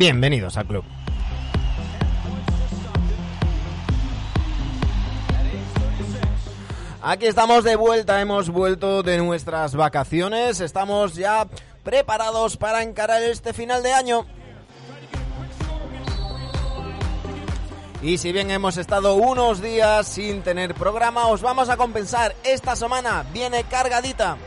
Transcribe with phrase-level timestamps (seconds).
[0.00, 0.82] Bienvenidos al club.
[7.02, 11.46] Aquí estamos de vuelta, hemos vuelto de nuestras vacaciones, estamos ya
[11.82, 14.24] preparados para encarar este final de año.
[18.00, 22.34] Y si bien hemos estado unos días sin tener programa, os vamos a compensar.
[22.42, 24.38] Esta semana viene cargadita.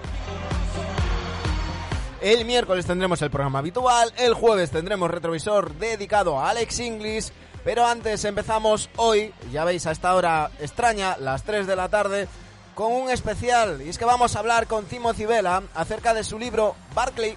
[2.23, 7.33] El miércoles tendremos el programa habitual, el jueves tendremos retrovisor dedicado a Alex Inglis,
[7.65, 12.29] pero antes empezamos hoy, ya veis a esta hora extraña, las 3 de la tarde,
[12.75, 13.81] con un especial.
[13.81, 17.35] Y es que vamos a hablar con Timothy Vela acerca de su libro Barclay.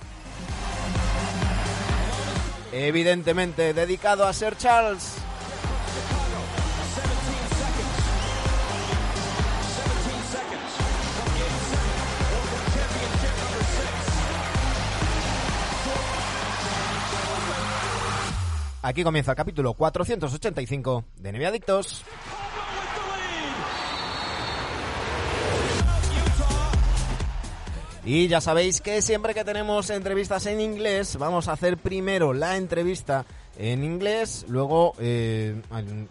[2.71, 5.17] Evidentemente dedicado a Sir Charles.
[18.87, 22.05] Aquí comienza el capítulo 485 de Neve Adictos.
[28.05, 32.57] Y ya sabéis que siempre que tenemos entrevistas en inglés, vamos a hacer primero la
[32.57, 33.27] entrevista
[33.59, 35.61] en inglés, luego eh,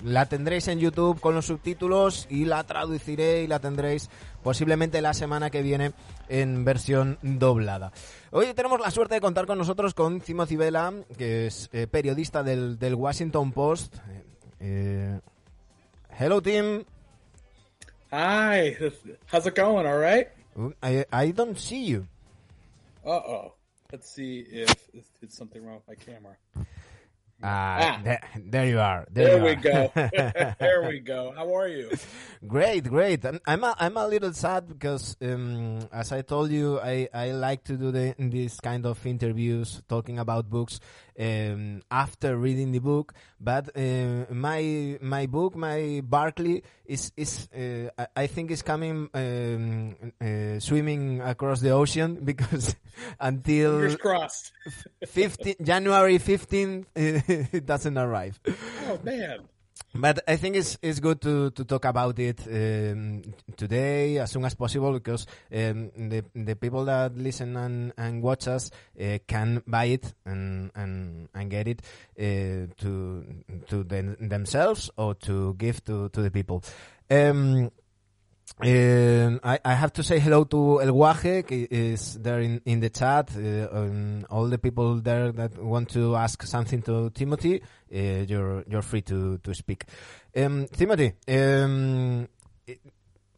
[0.04, 4.10] la tendréis en YouTube con los subtítulos y la traduciré y la tendréis
[4.46, 5.94] posiblemente la semana que viene
[6.30, 7.92] en versión doblada.
[8.30, 12.44] Hoy tenemos la suerte de contar con nosotros con Timothy Vela, que es eh, periodista
[12.44, 13.96] del, del, Washington Post.
[14.60, 15.20] Eh,
[16.20, 16.84] hello, Tim.
[18.12, 18.78] Hi.
[19.34, 19.88] How's it going?
[19.88, 20.28] All right.
[20.84, 22.06] I I don't see you.
[23.04, 23.56] Uh oh.
[23.92, 26.38] Let's see if, if it's something wrong with my camera.
[27.44, 29.06] Ah, there, there, you are.
[29.12, 29.56] There, there we are.
[29.56, 29.92] go.
[30.60, 31.34] there we go.
[31.36, 31.92] How are you?
[32.48, 33.26] Great, great.
[33.26, 37.32] I'm I'm a, I'm a little sad because, um, as I told you, I, I
[37.32, 40.80] like to do the, this kind of interviews talking about books
[41.20, 43.14] um, after reading the book.
[43.40, 49.96] But uh, my my book, my Barkley, is is uh, I- think is coming um,
[50.22, 52.76] uh, swimming across the ocean because
[53.20, 54.52] until Fingers crossed.
[55.06, 58.40] 15 January 15th it doesn't arrive.
[58.90, 59.40] Oh man.
[59.94, 63.24] But I think it's it's good to, to talk about it um,
[63.56, 68.48] today as soon as possible because um, the the people that listen and, and watch
[68.48, 71.82] us uh, can buy it and and, and get it
[72.20, 73.26] uh, to
[73.68, 76.62] to them, themselves or to give to, to the people.
[77.10, 77.72] Um,
[78.62, 82.80] um, I, I have to say hello to El Guaje, que is there in, in
[82.80, 83.32] the chat.
[83.36, 87.62] Uh, um, all the people there that want to ask something to Timothy,
[87.94, 89.84] uh, you're you're free to to speak.
[90.38, 92.30] Um, Timothy, um,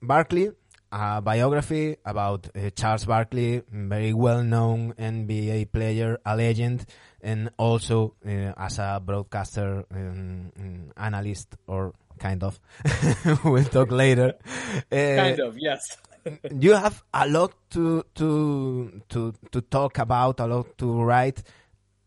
[0.02, 0.52] Barkley,
[0.92, 6.86] a biography about uh, Charles Barkley, very well known NBA player, a legend,
[7.22, 12.60] and also uh, as a broadcaster, um, analyst, or kind of.
[13.44, 14.36] we'll talk later.
[14.92, 15.82] Uh, Kind of, yes.
[16.60, 21.44] you have a lot to to to to talk about, a lot to write,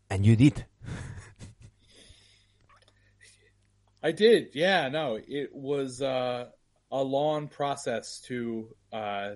[0.09, 0.65] and you did.
[4.03, 4.49] I did.
[4.53, 6.45] Yeah, no, it was uh,
[6.91, 9.31] a long process to uh,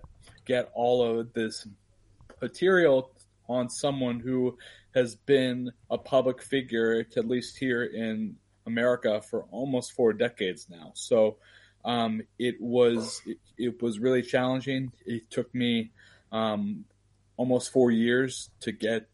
[0.45, 1.67] get all of this
[2.41, 3.11] material
[3.47, 4.57] on someone who
[4.95, 8.35] has been a public figure, at least here in
[8.65, 10.91] America, for almost four decades now.
[10.95, 11.37] So
[11.83, 14.91] um, it was it, it was really challenging.
[15.05, 15.91] It took me
[16.31, 16.85] um,
[17.37, 19.07] almost four years to get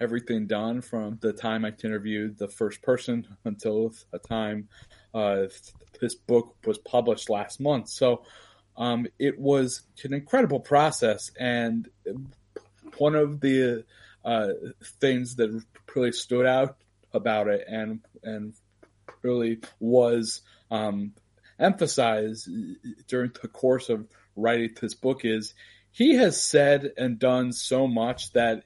[0.00, 4.68] everything done from the time I interviewed the first person until the time
[5.14, 5.46] uh,
[6.00, 7.88] this book was published last month.
[7.88, 8.22] So
[8.76, 11.88] um, it was an incredible process, and
[12.98, 13.84] one of the
[14.24, 14.48] uh,
[15.00, 15.62] things that
[15.94, 16.76] really stood out
[17.14, 18.52] about it and and
[19.22, 21.12] really was um,
[21.58, 22.48] emphasized
[23.08, 24.06] during the course of
[24.36, 25.54] writing this book is
[25.90, 28.62] he has said and done so much that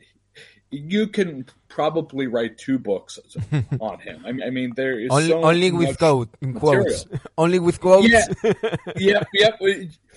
[0.70, 3.18] you can probably write two books
[3.80, 4.22] on him.
[4.24, 7.06] I mean, I mean there is only so only with quote, quotes.
[7.38, 8.08] only with quotes.
[8.08, 8.26] Yeah.
[8.96, 9.60] yep, yep,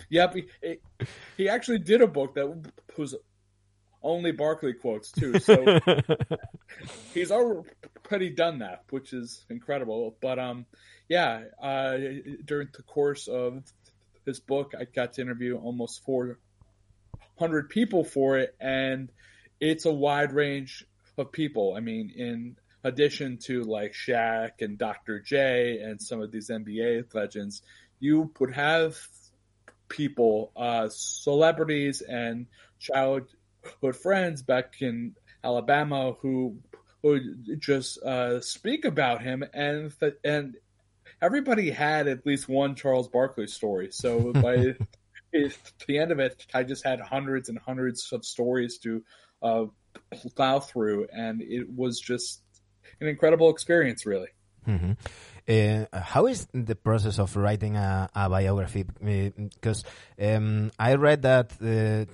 [0.10, 0.36] yep.
[0.36, 0.78] He,
[1.38, 3.16] he actually did a book that was
[4.04, 5.40] only Barkley quotes too.
[5.40, 5.80] So
[7.14, 10.16] he's already done that, which is incredible.
[10.22, 10.66] But um,
[11.10, 11.98] yeah, uh,
[12.46, 13.64] during the course of
[14.26, 16.40] this book, I got to interview almost four
[17.40, 19.12] hundred people for it, and
[19.60, 20.86] it's a wide range
[21.18, 21.74] of people.
[21.76, 25.20] I mean, in addition to like Shaq and Dr.
[25.20, 27.62] J and some of these NBA legends,
[28.00, 28.98] you would have
[29.88, 32.48] people, uh, celebrities and
[33.64, 36.58] childhood friends back in Alabama who
[37.02, 39.94] would just uh, speak about him, and
[40.24, 40.56] and
[41.22, 43.90] everybody had at least one Charles Barkley story.
[43.92, 44.76] So by
[45.32, 49.04] the end of it, I just had hundreds and hundreds of stories to
[49.42, 49.66] uh,
[50.36, 52.42] plow through, and it was just
[53.02, 54.30] an incredible experience, really.
[54.68, 54.94] Mm-hmm.
[55.48, 58.84] Uh, how is the process of writing a, a biography?
[58.84, 59.84] Because
[60.18, 62.06] uh, um, I read that uh,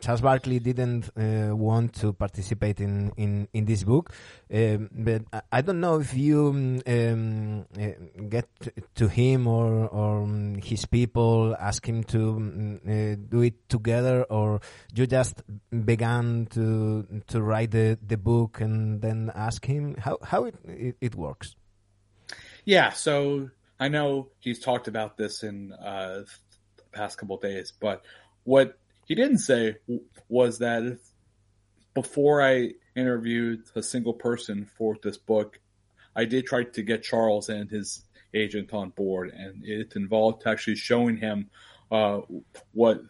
[0.00, 4.12] Charles Barkley didn't uh, want to participate in, in, in this book,
[4.54, 7.86] um, but I don't know if you um, uh,
[8.28, 8.48] get
[8.94, 14.22] to him or, or um, his people, ask him to um, uh, do it together,
[14.24, 14.60] or
[14.94, 15.42] you just
[15.84, 20.96] began to to write the, the book and then ask him how how it, it,
[21.00, 21.56] it works.
[22.66, 23.48] Yeah, so
[23.78, 26.24] I know he's talked about this in uh,
[26.76, 28.02] the past couple days, but
[28.42, 28.76] what
[29.06, 29.76] he didn't say
[30.28, 30.98] was that
[31.94, 35.60] before I interviewed a single person for this book,
[36.16, 38.02] I did try to get Charles and his
[38.34, 41.50] agent on board, and it involved actually showing him
[41.92, 42.22] uh,
[42.72, 43.00] what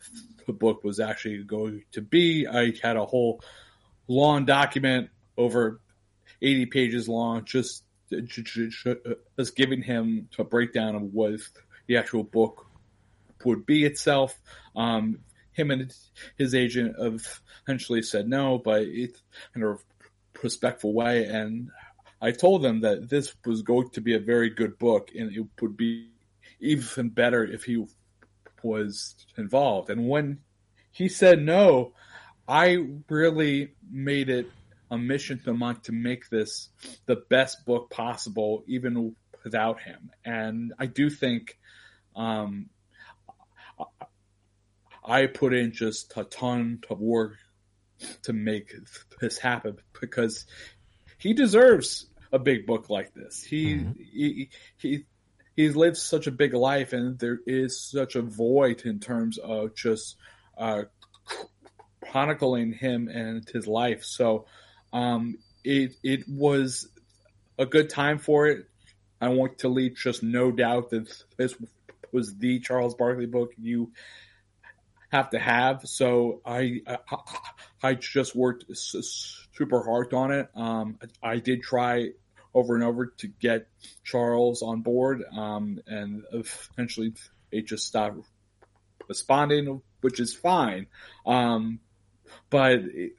[0.46, 2.46] the book was actually going to be.
[2.46, 3.40] I had a whole
[4.06, 5.08] long document
[5.38, 5.80] over
[6.42, 11.40] 80 pages long, just just giving him a breakdown of what
[11.86, 12.66] the actual book
[13.44, 14.38] would be itself.
[14.74, 15.20] Um,
[15.52, 15.92] him and
[16.36, 16.96] his agent
[17.66, 19.12] eventually said no, but in
[19.56, 19.76] a
[20.42, 21.24] respectful way.
[21.24, 21.70] And
[22.20, 25.46] I told them that this was going to be a very good book, and it
[25.60, 26.10] would be
[26.60, 27.84] even better if he
[28.62, 29.90] was involved.
[29.90, 30.38] And when
[30.90, 31.92] he said no,
[32.48, 34.50] I really made it
[34.90, 36.68] a mission to want to make this
[37.06, 40.10] the best book possible, even without him.
[40.24, 41.58] And I do think
[42.14, 42.70] um,
[45.04, 47.34] I put in just a ton of work
[48.22, 48.74] to make
[49.20, 50.46] this happen because
[51.18, 53.42] he deserves a big book like this.
[53.42, 53.92] He mm-hmm.
[54.02, 55.04] he he
[55.54, 59.74] he lives such a big life, and there is such a void in terms of
[59.74, 60.16] just
[60.58, 60.82] uh,
[62.02, 64.04] chronicling him and his life.
[64.04, 64.46] So
[64.96, 66.88] um, it it was
[67.58, 68.66] a good time for it.
[69.20, 71.54] I want to leave just no doubt that this
[72.12, 73.92] was the Charles Barkley book you
[75.10, 75.82] have to have.
[75.84, 76.96] So I I,
[77.82, 80.48] I just worked super hard on it.
[80.54, 82.10] Um, I did try
[82.54, 83.68] over and over to get
[84.02, 87.12] Charles on board, um, and eventually
[87.52, 88.20] it just stopped
[89.08, 90.86] responding, which is fine.
[91.26, 91.80] Um,
[92.48, 93.12] but it,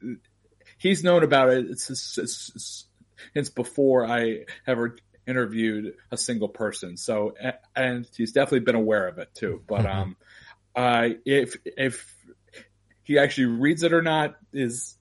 [0.77, 4.97] he's known about it since before I ever
[5.27, 6.97] interviewed a single person.
[6.97, 7.35] So,
[7.75, 9.61] and he's definitely been aware of it too.
[9.67, 9.99] But mm-hmm.
[9.99, 10.15] um,
[10.75, 12.15] uh, if if
[13.03, 14.97] he actually reads it or not is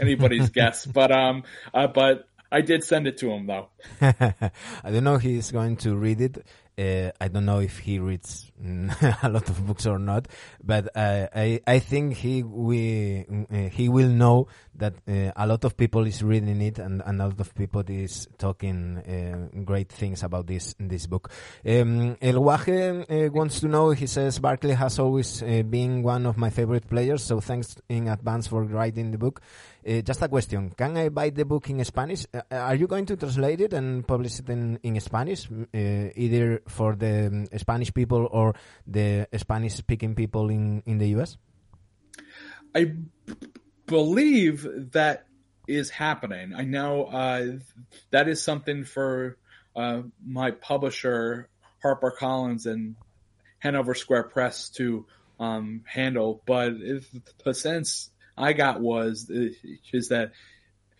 [0.00, 0.86] anybody's guess.
[0.86, 3.68] But um, uh, but I did send it to him though.
[4.00, 4.50] I
[4.84, 6.46] don't know if he's going to read it.
[6.78, 8.50] Uh, I don't know if he reads
[9.22, 10.28] a lot of books or not,
[10.62, 15.64] but uh, I I think he we uh, he will know that uh, a lot
[15.64, 19.90] of people is reading it and, and a lot of people is talking uh, great
[19.90, 21.30] things about this this book.
[21.66, 23.90] Um, El Guaje uh, wants to know.
[23.90, 28.46] He says Barkley has always been one of my favorite players, so thanks in advance
[28.46, 29.42] for writing the book.
[29.84, 32.26] Just a question: Can I buy the book in Spanish?
[32.50, 37.26] are you going to translate it and publish it in in Spanish, either for the
[37.26, 38.54] um, Spanish people or
[38.86, 41.36] the Spanish speaking people in, in the US?
[42.74, 42.94] I
[43.86, 45.26] believe that
[45.68, 46.54] is happening.
[46.54, 47.58] I know uh,
[48.10, 49.36] that is something for
[49.76, 51.48] uh, my publisher,
[51.84, 52.96] HarperCollins and
[53.58, 55.06] Hanover Square Press to
[55.38, 56.42] um, handle.
[56.46, 57.08] But if,
[57.44, 60.32] the sense I got was is that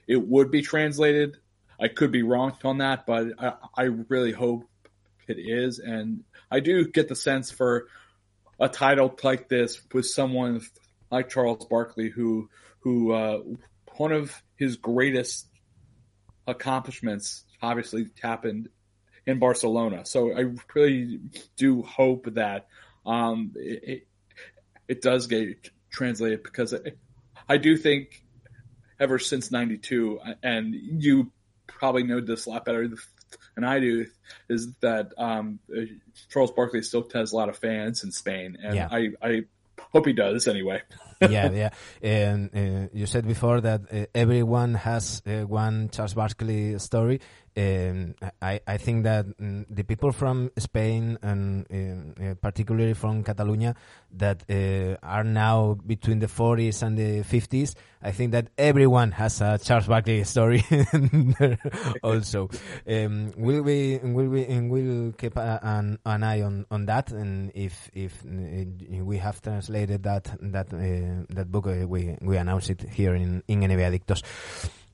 [0.06, 1.36] it would be translated.
[1.80, 4.64] I could be wrong on that, but I, I really hope
[5.26, 5.78] it is.
[5.78, 7.86] And I do get the sense for
[8.60, 10.60] a title like this with someone
[11.10, 12.48] like Charles Barkley, who
[12.80, 13.40] who uh,
[13.96, 15.46] one of his greatest
[16.46, 18.68] accomplishments obviously happened
[19.26, 20.04] in Barcelona.
[20.04, 21.20] So I really
[21.56, 22.66] do hope that
[23.06, 24.06] um, it,
[24.88, 26.74] it does get translated because
[27.48, 28.24] I do think
[29.00, 31.32] ever since '92, and you
[31.66, 32.88] probably know this a lot better
[33.54, 34.06] than I do
[34.48, 35.58] is that um,
[36.30, 38.88] Charles Barkley still has a lot of fans in Spain, and yeah.
[38.90, 39.42] I, I
[39.92, 40.82] hope he does anyway.
[41.20, 41.70] yeah, yeah.
[42.02, 47.20] And uh, you said before that uh, everyone has uh, one Charles Barkley story.
[47.54, 53.22] Um, I, I think that um, the people from Spain and uh, uh, particularly from
[53.22, 53.74] Catalonia
[54.12, 59.40] that uh, are now between the 40s and the 50s, I think that everyone has
[59.42, 60.64] a Charles Barkley story
[62.02, 62.48] also.
[62.88, 67.52] Um, will we will we will keep a, an, an eye on, on that and
[67.54, 72.70] if if uh, we have translated that that uh, that book uh, we we announce
[72.70, 74.22] it here in in NBA Adictos.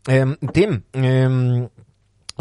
[0.09, 1.71] Um, Tim, um,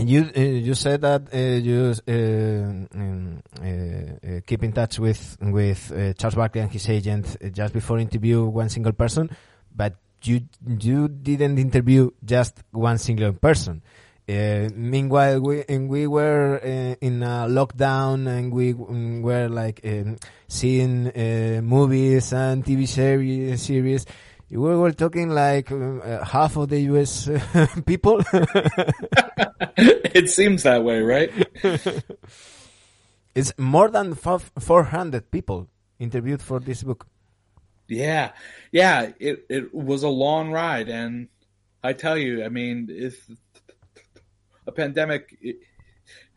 [0.07, 5.91] you uh, you said that uh, you uh, um, uh, keep in touch with with
[6.17, 9.29] Charles Barkley and his agent just before interview one single person,
[9.75, 10.41] but you
[10.79, 13.81] you didn't interview just one single person.
[14.29, 19.81] Uh, meanwhile, we and we were uh, in a lockdown, and we um, were like
[19.85, 23.61] um, seeing uh, movies and TV series.
[23.61, 24.05] series
[24.49, 27.29] we were talking like uh, half of the U.S.
[27.85, 28.21] people.
[29.77, 31.32] it seems that way, right?
[33.36, 35.67] it's more than 400 people
[36.00, 37.08] interviewed for this book.
[37.88, 38.34] Yeah,
[38.72, 41.29] yeah, it it was a long ride, and
[41.82, 43.25] I tell you, I mean, if
[44.65, 45.38] a pandemic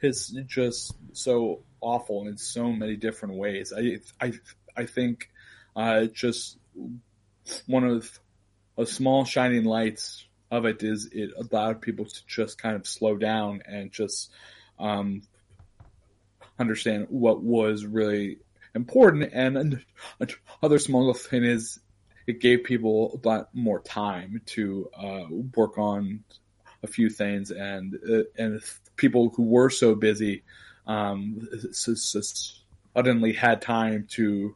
[0.00, 4.32] is just so awful in so many different ways, I I
[4.76, 5.28] I think
[5.74, 6.58] uh, just
[7.66, 8.20] one of
[8.78, 13.16] a small shining lights of it is it allowed people to just kind of slow
[13.16, 14.30] down and just
[14.78, 15.22] um,
[16.58, 18.38] understand what was really
[18.74, 19.30] important.
[19.32, 19.84] And
[20.62, 21.80] another small thing is
[22.26, 25.24] it gave people a lot more time to uh,
[25.56, 26.24] work on
[26.82, 28.60] a few things, and uh, and
[28.96, 30.42] people who were so busy
[30.86, 34.54] um, suddenly had time to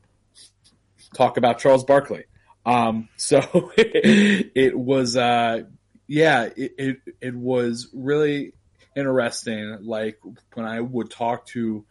[1.15, 2.25] talk about Charles Barkley.
[2.65, 5.63] Um, so it was, uh,
[6.06, 8.52] yeah, it, it, it was really
[8.96, 9.78] interesting.
[9.82, 10.18] Like
[10.54, 11.84] when I would talk to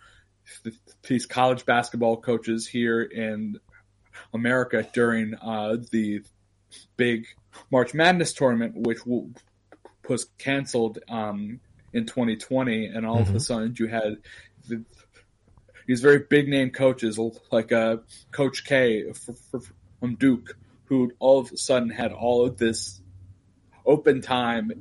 [1.07, 3.59] these college basketball coaches here in
[4.33, 6.21] America during uh, the
[6.97, 7.25] big
[7.71, 8.99] March Madness tournament, which
[10.07, 11.59] was canceled um,
[11.91, 13.21] in 2020, and all mm-hmm.
[13.21, 13.39] of a mm-hmm.
[13.39, 14.17] sudden you had
[14.67, 14.83] the,
[15.87, 17.19] these very big name coaches
[17.51, 17.97] like uh,
[18.31, 19.11] Coach K
[19.99, 23.01] from Duke, who all of a sudden had all of this
[23.85, 24.71] open time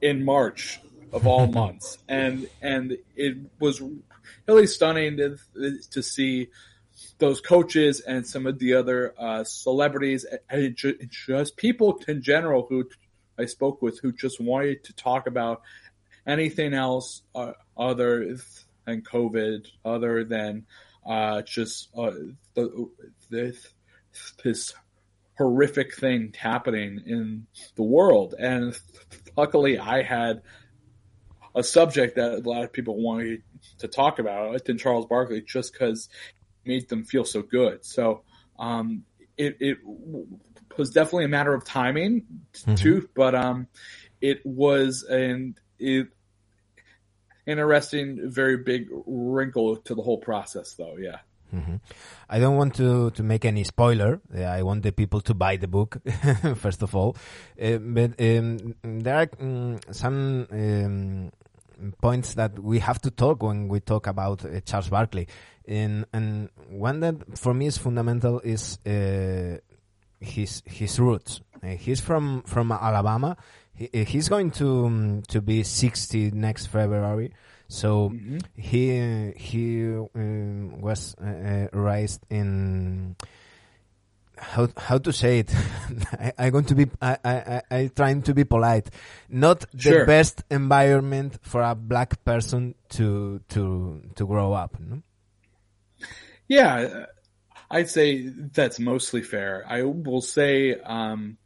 [0.00, 0.80] in March
[1.12, 3.82] of all months, and and it was
[4.46, 5.38] really stunning to,
[5.90, 6.48] to see
[7.18, 12.88] those coaches and some of the other uh, celebrities and just people in general who
[13.38, 15.62] I spoke with who just wanted to talk about
[16.26, 18.36] anything else uh, other
[18.84, 20.66] than COVID, other than
[21.06, 22.10] uh, just uh,
[22.54, 22.88] the,
[23.30, 23.56] the,
[24.42, 24.74] this
[25.38, 28.34] horrific thing happening in the world.
[28.38, 28.78] And
[29.36, 30.42] luckily, I had
[31.54, 33.42] a subject that a lot of people wanted
[33.78, 36.08] to talk about than Charles Barkley just because
[36.64, 37.84] it made them feel so good.
[37.84, 38.24] So
[38.58, 39.04] um,
[39.36, 39.78] it, it
[40.76, 42.74] was definitely a matter of timing mm-hmm.
[42.74, 43.68] too, but um,
[44.20, 46.08] it was an it,
[47.46, 50.96] interesting, very big wrinkle to the whole process, though.
[50.98, 51.18] Yeah.
[51.54, 51.76] Mm-hmm.
[52.28, 54.20] I don't want to, to make any spoiler.
[54.34, 55.96] Uh, I want the people to buy the book,
[56.56, 57.16] first of all.
[57.60, 61.32] Uh, but um, there are um, some um,
[62.00, 65.28] points that we have to talk when we talk about uh, Charles Barkley.
[65.66, 69.58] And, and one that for me is fundamental is uh,
[70.20, 71.40] his his roots.
[71.62, 73.36] Uh, he's from, from Alabama.
[73.74, 77.32] He, he's going to um, to be 60 next February.
[77.68, 78.38] So mm-hmm.
[78.56, 79.84] he he
[80.14, 83.16] um, was uh, uh, raised in
[84.38, 85.54] how how to say it.
[86.38, 88.88] I, am going to be I, I I trying to be polite.
[89.28, 90.00] Not sure.
[90.00, 94.80] the best environment for a black person to to to grow up.
[94.80, 95.02] No?
[96.48, 97.04] Yeah,
[97.70, 99.64] I'd say that's mostly fair.
[99.68, 101.36] I will say, um,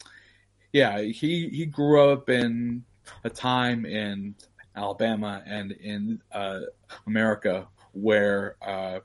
[0.73, 2.85] yeah, he he grew up in
[3.25, 4.37] a time in
[4.75, 6.61] Alabama and in uh,
[7.07, 9.01] America where uh,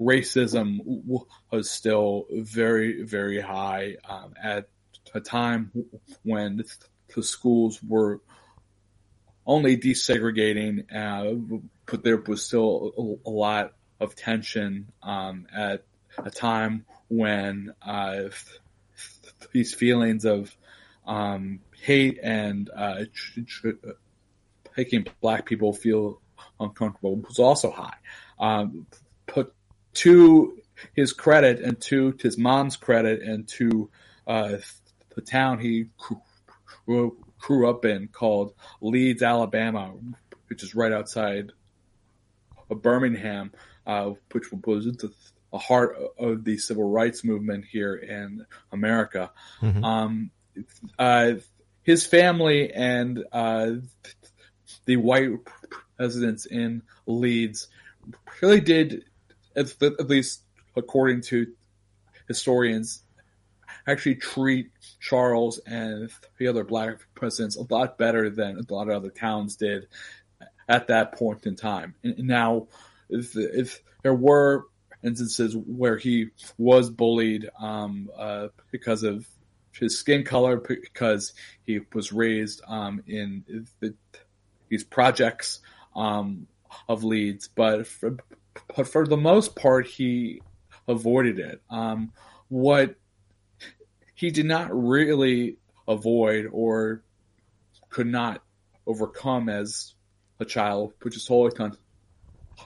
[0.00, 0.78] racism
[1.50, 4.68] was still very, very high um, at
[5.14, 5.70] a time
[6.22, 6.64] when
[7.14, 8.20] the schools were
[9.46, 15.84] only desegregating, uh, but there was still a, lot of tension um, at
[16.18, 18.24] a time when uh,
[19.52, 20.54] these feelings of
[21.06, 23.04] um, hate and uh,
[24.76, 26.20] making black people feel
[26.58, 27.96] uncomfortable was also high.
[28.38, 28.86] Um,
[29.34, 29.54] but
[29.94, 30.58] to
[30.94, 33.90] his credit and to his mom's credit and to
[34.26, 34.58] uh,
[35.14, 35.86] the town he
[36.86, 39.92] grew, grew up in called Leeds, Alabama,
[40.48, 41.52] which is right outside
[42.70, 43.52] of Birmingham,
[43.86, 45.12] uh, which was the,
[45.52, 49.30] the heart of the civil rights movement here in America.
[49.60, 49.84] Mhm.
[49.84, 50.30] Um,
[50.98, 51.32] uh,
[51.82, 53.72] his family and uh,
[54.90, 55.30] the white
[56.00, 57.68] residents in Leeds
[58.42, 59.04] really did,
[59.54, 60.42] at, least
[60.76, 61.46] according to
[62.26, 63.04] historians,
[63.86, 68.96] actually treat Charles and the other black presidents a lot better than a lot of
[68.96, 69.86] other towns did
[70.68, 71.94] at that point in time.
[72.02, 72.66] Now,
[73.08, 74.64] if, if there were
[75.04, 79.24] instances where he was bullied um, uh, because of
[79.70, 81.32] his skin color, because
[81.64, 83.44] he was raised um, in
[83.78, 83.94] the,
[84.70, 85.60] these projects
[85.94, 86.46] um,
[86.88, 88.16] of Leeds, but for,
[88.74, 90.40] but for the most part, he
[90.88, 91.60] avoided it.
[91.68, 92.12] Um,
[92.48, 92.94] what
[94.14, 97.02] he did not really avoid or
[97.90, 98.42] could not
[98.86, 99.94] overcome as
[100.38, 101.76] a child, which is totally con-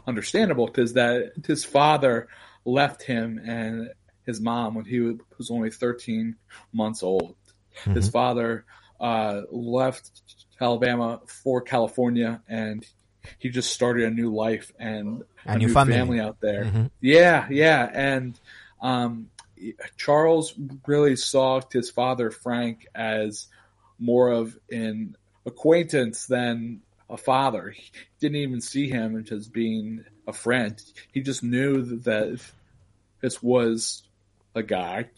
[0.06, 2.28] understandable, is that his father
[2.64, 3.90] left him and
[4.26, 6.36] his mom when he was only 13
[6.72, 7.36] months old.
[7.84, 8.64] His father
[9.00, 10.23] uh, left
[10.60, 12.86] Alabama for California and
[13.38, 16.20] he just started a new life and A new family.
[16.20, 16.64] out there.
[16.64, 16.90] Mhm.
[17.00, 18.38] Yeah, yeah, and
[18.82, 19.30] um,
[19.96, 20.54] Charles
[20.86, 23.46] really saw his father Frank as
[23.98, 27.70] more of an acquaintance than a father.
[27.70, 30.80] He didn't even see him as being a friend.
[31.12, 32.40] He just knew that
[33.20, 34.02] this was
[34.54, 35.08] a guy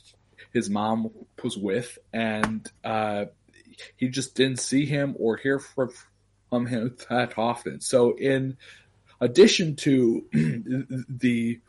[0.52, 1.10] his mom
[1.42, 3.26] was with, and uh,
[3.96, 5.90] he just didn't see him or hear from
[6.50, 7.80] from him that often.
[7.80, 8.56] So, in
[9.20, 10.24] addition to
[11.08, 11.60] the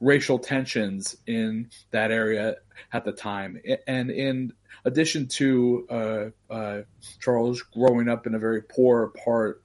[0.00, 2.56] racial tensions in that area
[2.92, 4.52] at the time, and in
[4.84, 6.82] addition to uh, uh,
[7.20, 9.62] Charles growing up in a very poor part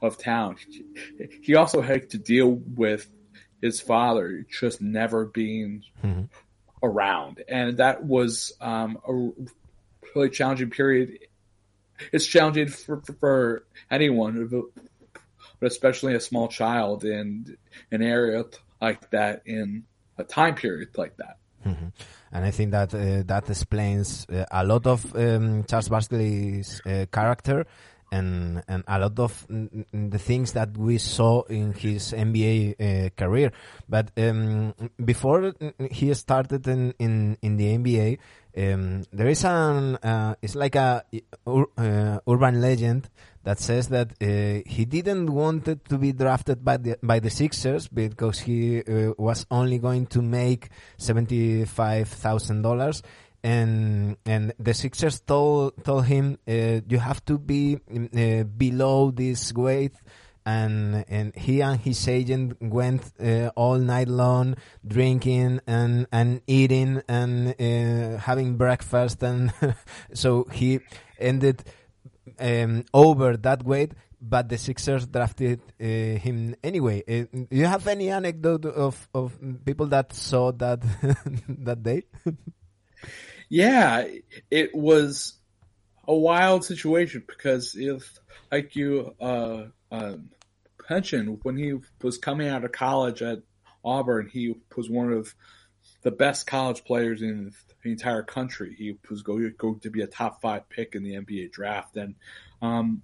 [0.00, 0.56] of town,
[1.42, 3.08] he also had to deal with
[3.60, 6.28] his father just never being Mhm.
[6.82, 9.30] around, and that was um, a
[10.14, 11.18] really challenging period.
[12.12, 17.56] It's challenging for, for, for anyone, but especially a small child in
[17.90, 18.44] an area
[18.80, 19.84] like that in
[20.18, 21.36] a time period like that.
[21.64, 21.92] Mhm.
[22.32, 27.06] And I think that uh, that explains uh, a lot of um, Charles Barkley's uh,
[27.12, 27.66] character
[28.10, 32.74] and and a lot of mm, mm, the things that we saw in his NBA
[32.78, 33.52] uh, career.
[33.88, 35.54] But um, before
[35.90, 38.18] he started in, in, in the NBA,
[38.56, 41.04] um, there is an uh, it's like a
[41.46, 43.08] ur, uh, urban legend
[43.44, 47.88] that says that uh, he didn't wanted to be drafted by the by the Sixers
[47.88, 53.02] because he uh, was only going to make seventy five thousand dollars.
[53.44, 59.52] And and the Sixers told told him uh, you have to be uh, below this
[59.52, 59.94] weight
[60.44, 67.02] and and he and his agent went uh, all night long drinking and and eating
[67.08, 69.52] and uh, having breakfast and
[70.14, 70.80] so he
[71.18, 71.62] ended
[72.38, 77.02] um, over that weight but the Sixers drafted uh, him anyway.
[77.02, 80.80] Uh, do you have any anecdote of, of people that saw that
[81.48, 82.04] that day?
[83.48, 84.06] Yeah,
[84.50, 85.34] it was
[86.06, 88.18] a wild situation because if,
[88.50, 89.14] like you
[89.92, 90.16] uh,
[90.90, 93.40] mentioned, when he was coming out of college at
[93.84, 95.34] Auburn, he was one of
[96.02, 97.52] the best college players in
[97.84, 98.74] the entire country.
[98.76, 102.14] He was going, going to be a top five pick in the NBA draft, and
[102.60, 103.02] um,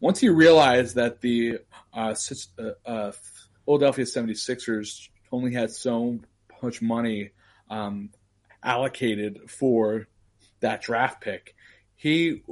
[0.00, 1.58] once he realized that the
[1.94, 2.14] uh,
[2.58, 3.12] uh, uh,
[3.64, 6.18] Philadelphia 76ers only had so
[6.62, 7.30] much money
[7.70, 8.10] um,
[8.62, 10.08] allocated for
[10.60, 11.54] that draft pick,
[11.94, 12.42] he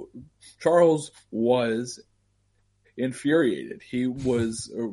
[0.61, 2.01] Charles was
[2.99, 3.83] infuriated.
[3.83, 4.87] He was uh,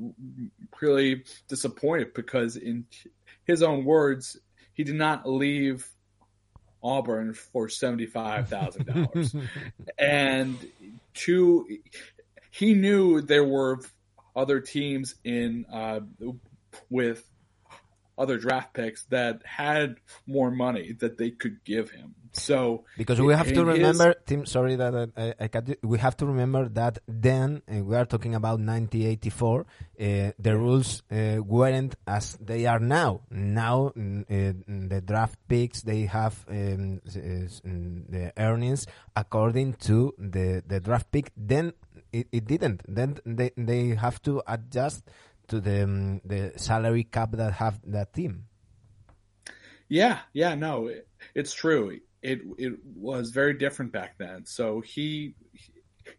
[0.82, 2.86] really disappointed because, in
[3.46, 4.38] his own words,
[4.74, 5.88] he did not leave
[6.84, 9.36] Auburn for seventy five thousand dollars,
[9.98, 10.58] and
[11.14, 11.68] two,
[12.52, 13.80] he knew there were
[14.36, 16.02] other teams in uh,
[16.90, 17.28] with
[18.18, 19.96] other draft picks that had
[20.28, 22.16] more money that they could give him.
[22.36, 24.46] So because we have to remember, Tim.
[24.46, 25.76] Sorry that I, I cut you.
[25.84, 29.62] We have to remember that then uh, we are talking about 1984.
[29.62, 33.22] Uh, the rules uh, weren't as they are now.
[33.30, 41.32] Now the draft picks they have um, the earnings according to the the draft pick.
[41.38, 41.74] Then
[42.12, 42.82] it, it didn't.
[42.88, 45.10] Then they they have to adjust
[45.48, 48.46] to the um, the salary cap that have that team.
[49.88, 52.00] Yeah, yeah, no, it, it's true.
[52.26, 54.46] It it was very different back then.
[54.46, 55.36] So he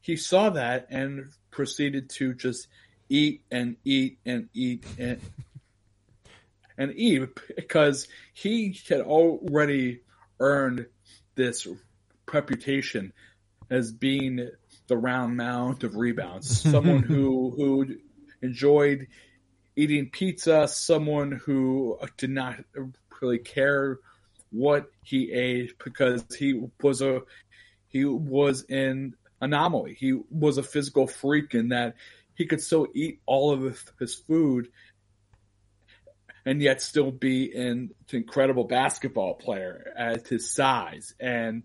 [0.00, 2.68] he saw that and proceeded to just
[3.08, 5.20] eat and eat and eat and
[6.78, 10.02] and eat because he had already
[10.38, 10.86] earned
[11.34, 11.66] this
[12.32, 13.12] reputation
[13.68, 14.48] as being
[14.86, 17.96] the round mound of rebounds, someone who who
[18.42, 19.08] enjoyed
[19.74, 22.56] eating pizza, someone who did not
[23.20, 23.98] really care
[24.50, 27.22] what he ate because he was a
[27.88, 29.94] he was an anomaly.
[29.94, 31.94] He was a physical freak in that
[32.34, 34.68] he could still eat all of his food
[36.44, 41.14] and yet still be an incredible basketball player at his size.
[41.18, 41.64] And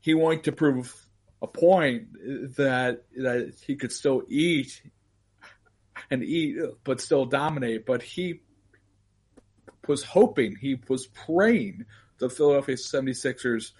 [0.00, 0.94] he wanted to prove
[1.40, 2.08] a point
[2.56, 4.82] that that he could still eat
[6.10, 7.86] and eat, but still dominate.
[7.86, 8.40] But he
[9.88, 11.84] was hoping, he was praying
[12.18, 13.72] the Philadelphia 76ers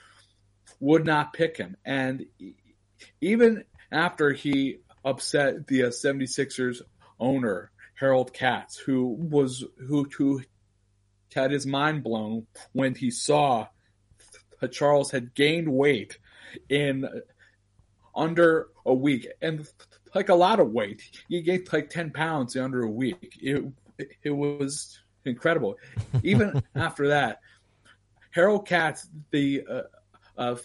[0.81, 1.77] would not pick him.
[1.85, 2.27] And
[3.21, 6.83] even after he upset the uh, 76ers
[7.19, 10.43] owner, Harold Katz, who was, who, who
[11.35, 13.67] had his mind blown when he saw
[14.61, 16.19] that Charles had gained weight
[16.69, 17.09] in
[18.15, 19.67] under a week and
[20.15, 21.03] like a lot of weight.
[21.29, 23.39] He gained like 10 pounds in under a week.
[23.41, 23.65] It,
[24.23, 25.77] it was incredible.
[26.23, 27.41] Even after that,
[28.31, 29.83] Harold Katz, the uh,
[30.37, 30.57] uh,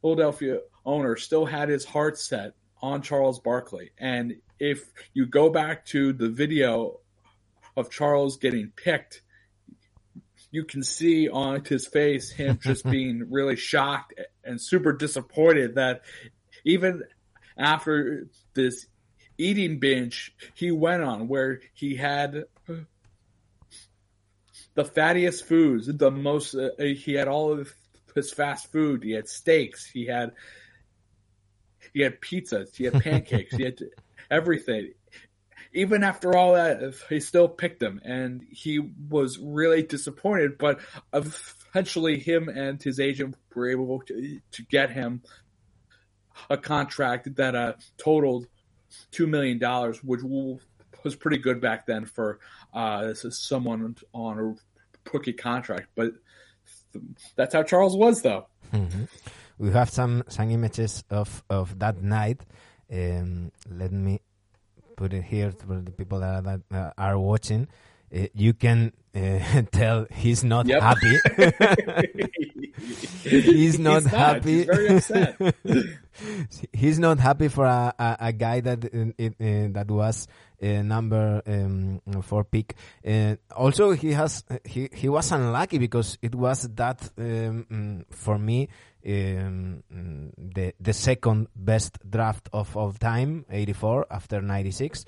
[0.00, 3.90] Philadelphia owner, still had his heart set on Charles Barkley.
[3.98, 7.00] And if you go back to the video
[7.76, 9.22] of Charles getting picked,
[10.50, 16.02] you can see on his face him just being really shocked and super disappointed that
[16.64, 17.02] even
[17.56, 18.86] after this
[19.38, 22.44] eating binge he went on where he had
[24.74, 27.72] the fattiest foods, the most, uh, he had all of
[28.14, 29.02] his fast food.
[29.02, 29.86] He had steaks.
[29.86, 30.32] He had,
[31.92, 32.74] he had pizzas.
[32.74, 33.56] He had pancakes.
[33.56, 33.78] he had
[34.30, 34.92] everything
[35.74, 40.58] even after all that, he still picked him, and he was really disappointed.
[40.58, 40.80] But
[41.12, 45.22] eventually, him and his agent were able to, to get him
[46.50, 48.46] a contract that uh, totaled
[49.10, 52.38] two million dollars, which was pretty good back then for
[52.72, 55.88] uh, this is someone on a rookie contract.
[55.94, 56.12] But
[57.36, 58.46] that's how Charles was, though.
[58.72, 59.04] Mm-hmm.
[59.58, 62.44] We have some some images of of that night.
[62.90, 64.20] Um, let me
[64.96, 67.68] put it here for the people that, that uh, are watching.
[68.14, 70.82] Uh, you can uh, tell he's not yep.
[70.82, 71.18] happy.
[73.22, 74.56] he's not he's happy.
[74.58, 75.54] He's very upset.
[76.72, 80.28] he's not happy for a, a, a guy that uh, that was
[80.62, 82.74] uh, number um, four pick.
[83.06, 88.68] Uh, also, he has he he was unlucky because it was that um, for me
[89.06, 95.04] um, the the second best draft of all time, 84 after 96.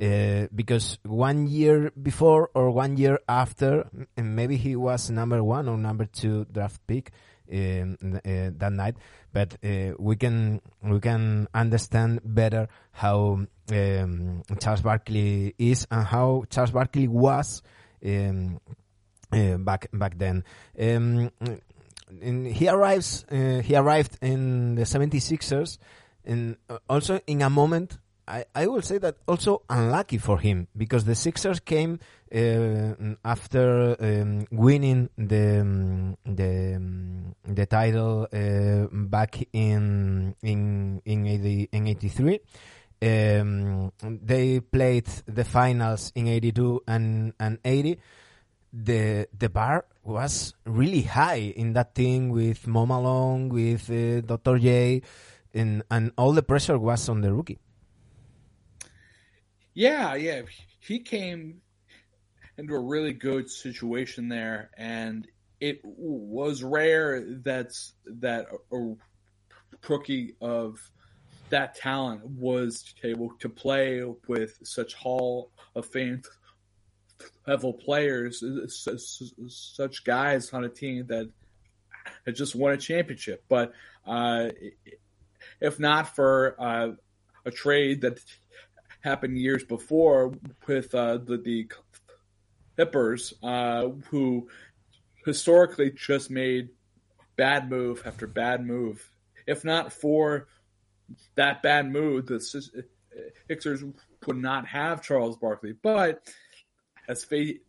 [0.00, 3.84] Uh, because one year before or one year after,
[4.16, 7.10] maybe he was number one or number two draft pick
[7.48, 8.96] that night.
[9.32, 16.44] But uh, we can we can understand better how um, Charles Barkley is and how
[16.50, 17.62] Charles Barkley was
[18.04, 18.60] um,
[19.32, 20.44] uh, back back then.
[20.78, 21.30] Um,
[22.20, 25.78] he arrives uh, he arrived in the 76ers
[26.24, 30.68] and uh, also in a moment I, I will say that also unlucky for him
[30.76, 31.98] because the Sixers came
[32.34, 41.26] uh, after um, winning the um, the um, the title uh, back in in in
[41.26, 42.40] 80, in 83
[43.00, 47.98] um, they played the finals in 82 and and 80
[48.72, 54.58] the the bar was really high in that thing with Mo Malone, with uh, Dr.
[54.58, 55.02] J,
[55.54, 57.58] and and all the pressure was on the rookie.
[59.78, 60.42] Yeah, yeah,
[60.80, 61.60] he came
[62.56, 65.24] into a really good situation there, and
[65.60, 68.94] it was rare that's that a
[69.88, 70.80] rookie of
[71.50, 76.22] that talent was able to play with such Hall of Fame
[77.46, 78.42] level players,
[79.46, 81.30] such guys on a team that
[82.26, 83.44] had just won a championship.
[83.48, 84.48] But uh,
[85.60, 86.88] if not for uh,
[87.44, 88.18] a trade that
[89.00, 90.34] happened years before
[90.66, 91.68] with uh, the, the
[92.76, 94.48] Clippers, uh, who
[95.24, 96.70] historically just made
[97.36, 99.10] bad move after bad move.
[99.46, 100.48] If not for
[101.34, 102.40] that bad move, the
[103.48, 103.84] Sixers
[104.26, 105.72] would not have Charles Barkley.
[105.72, 106.28] But
[107.08, 107.62] as fate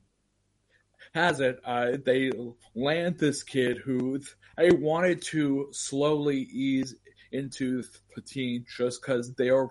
[1.14, 2.32] has it, uh, they
[2.76, 4.20] land this kid who
[4.58, 6.96] they wanted to slowly ease
[7.32, 7.84] into
[8.16, 9.70] the team just because they are,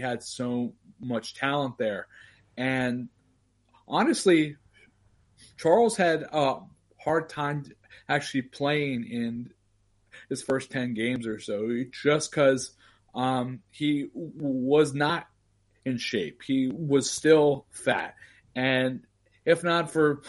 [0.00, 0.72] had so
[1.04, 2.06] much talent there.
[2.56, 3.08] And
[3.86, 4.56] honestly,
[5.56, 6.60] Charles had a
[7.02, 7.64] hard time
[8.08, 9.50] actually playing in
[10.28, 12.72] his first 10 games or so just because
[13.14, 15.26] um, he was not
[15.84, 16.42] in shape.
[16.42, 18.14] He was still fat.
[18.54, 19.02] And
[19.44, 20.22] if not for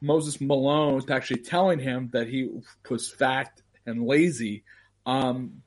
[0.00, 2.48] Moses Malone actually telling him that he
[2.88, 4.64] was fat and lazy,
[5.06, 5.62] um,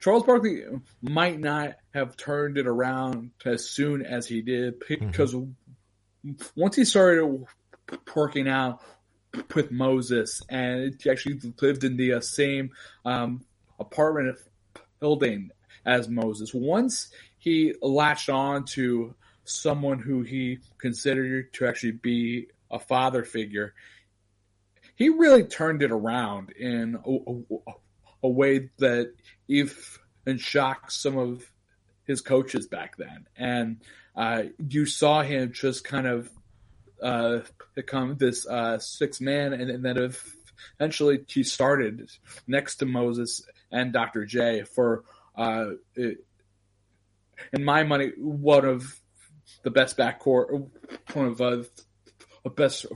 [0.00, 0.64] Charles Barkley
[1.00, 6.32] might not have turned it around as soon as he did because mm-hmm.
[6.56, 7.46] once he started
[8.14, 8.80] working out
[9.54, 12.70] with Moses and he actually lived in the uh, same
[13.04, 13.44] um,
[13.78, 14.38] apartment
[15.00, 15.50] building
[15.84, 16.54] as Moses.
[16.54, 23.74] Once he latched on to someone who he considered to actually be a father figure,
[24.94, 27.72] he really turned it around in a, a,
[28.24, 29.12] a way that
[29.48, 31.51] if and shocked some of
[32.12, 33.26] his coaches back then.
[33.36, 33.80] And
[34.14, 36.30] uh, you saw him just kind of
[37.02, 37.40] uh,
[37.74, 40.12] become this uh, six man, and, and then
[40.78, 42.08] eventually he started
[42.46, 44.26] next to Moses and Dr.
[44.26, 49.00] J for, uh, in my money, one of
[49.62, 50.68] the best backcourt,
[51.14, 51.62] one of uh,
[52.44, 52.86] the best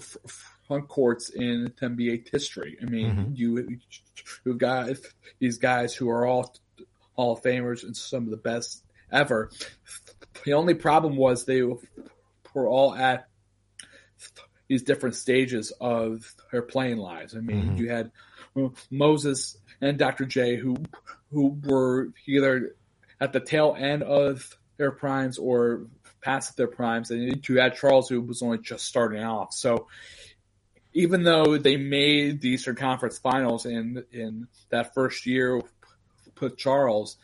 [0.66, 2.76] front courts in NBA history.
[2.82, 3.32] I mean, mm-hmm.
[3.34, 3.78] you
[4.44, 4.90] you got
[5.38, 6.54] these guys who are all
[7.14, 9.50] Hall of Famers and some of the best ever.
[10.44, 13.28] The only problem was they were all at
[14.68, 17.36] these different stages of their playing lives.
[17.36, 17.76] I mean, mm-hmm.
[17.76, 18.10] you had
[18.90, 20.24] Moses and Dr.
[20.24, 20.76] J who
[21.30, 22.76] who were either
[23.20, 25.86] at the tail end of their primes or
[26.20, 29.52] past their primes, and you had Charles who was only just starting off.
[29.52, 29.88] So
[30.92, 35.60] even though they made the Eastern Conference Finals in in that first year
[36.40, 37.16] with Charles,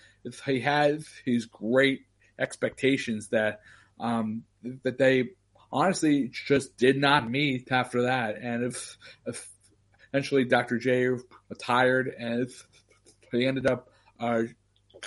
[0.46, 2.02] he had these great
[2.38, 3.60] expectations that
[4.00, 4.44] um,
[4.84, 5.30] that they
[5.70, 8.36] honestly just did not meet after that.
[8.40, 9.48] And if, if
[10.12, 10.78] eventually Dr.
[10.78, 11.08] J
[11.48, 12.50] retired and
[13.32, 13.88] they ended up
[14.20, 14.42] uh,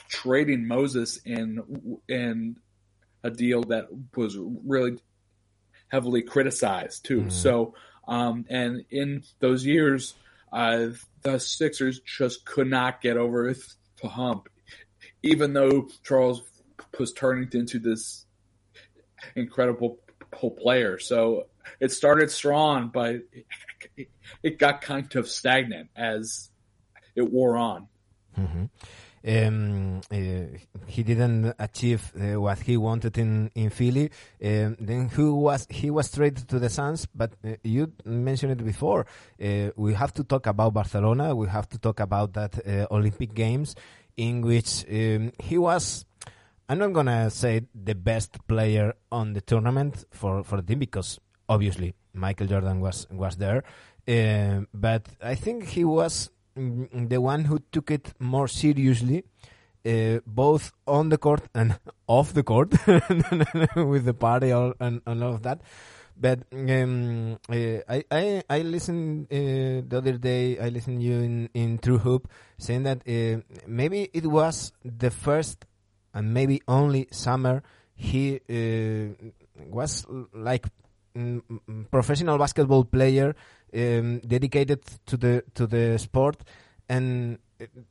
[0.10, 2.58] trading Moses in in
[3.24, 5.00] a deal that was really
[5.88, 7.22] heavily criticized too.
[7.22, 7.32] Mm.
[7.32, 7.76] So,
[8.08, 10.16] um, and in those years,
[10.52, 10.88] uh,
[11.22, 13.54] the Sixers just could not get over
[14.02, 14.50] the hump,
[15.26, 16.44] even though Charles
[17.00, 18.26] was turning into this
[19.36, 20.00] incredible
[20.32, 21.00] player.
[21.00, 21.48] So
[21.80, 23.22] it started strong, but
[24.44, 26.52] it, got kind of stagnant as
[27.16, 27.88] it wore on.
[28.38, 28.66] Mm-hmm.
[29.28, 34.12] Um, uh, he didn't achieve uh, what he wanted in in Philly.
[34.44, 37.08] Um, then who was he was traded to the Suns?
[37.08, 39.08] But uh, you mentioned it before.
[39.42, 41.36] Uh, we have to talk about Barcelona.
[41.36, 43.74] We have to talk about that uh, Olympic Games
[44.18, 46.06] in which um, he was
[46.68, 51.20] I'm not gonna say the best player on the tournament for for the team because
[51.48, 53.64] obviously Michael Jordan was was there,
[54.08, 59.26] uh, but I think he was the one who took it more seriously,
[59.86, 62.72] uh, both on the court and off the court,
[63.76, 65.62] with the party all, and, and all of that.
[66.18, 70.58] But um, uh, I, I I listened uh, the other day.
[70.60, 75.66] I listened you in in True Hoop saying that uh, maybe it was the first
[76.14, 77.62] and maybe only summer
[77.96, 79.30] he uh,
[79.70, 80.66] was like
[81.16, 83.36] mm, mm, professional basketball player
[83.74, 86.38] um, dedicated to the to the sport
[86.90, 87.40] and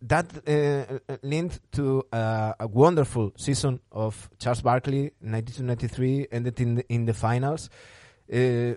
[0.02, 6.84] that uh, linked to uh, a wonderful season of Charles Barkley 92-93 ended in the,
[6.92, 7.70] in the finals
[8.32, 8.74] uh,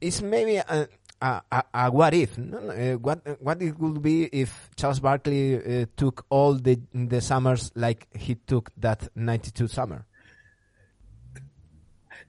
[0.00, 0.88] it's maybe a,
[1.20, 2.36] a, a, what if.
[2.36, 2.58] No?
[2.58, 7.70] Uh, what what it would be if Charles Barkley uh, took all the the summers
[7.74, 10.06] like he took that '92 summer?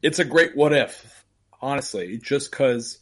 [0.01, 1.25] It's a great what if,
[1.61, 2.99] honestly, just because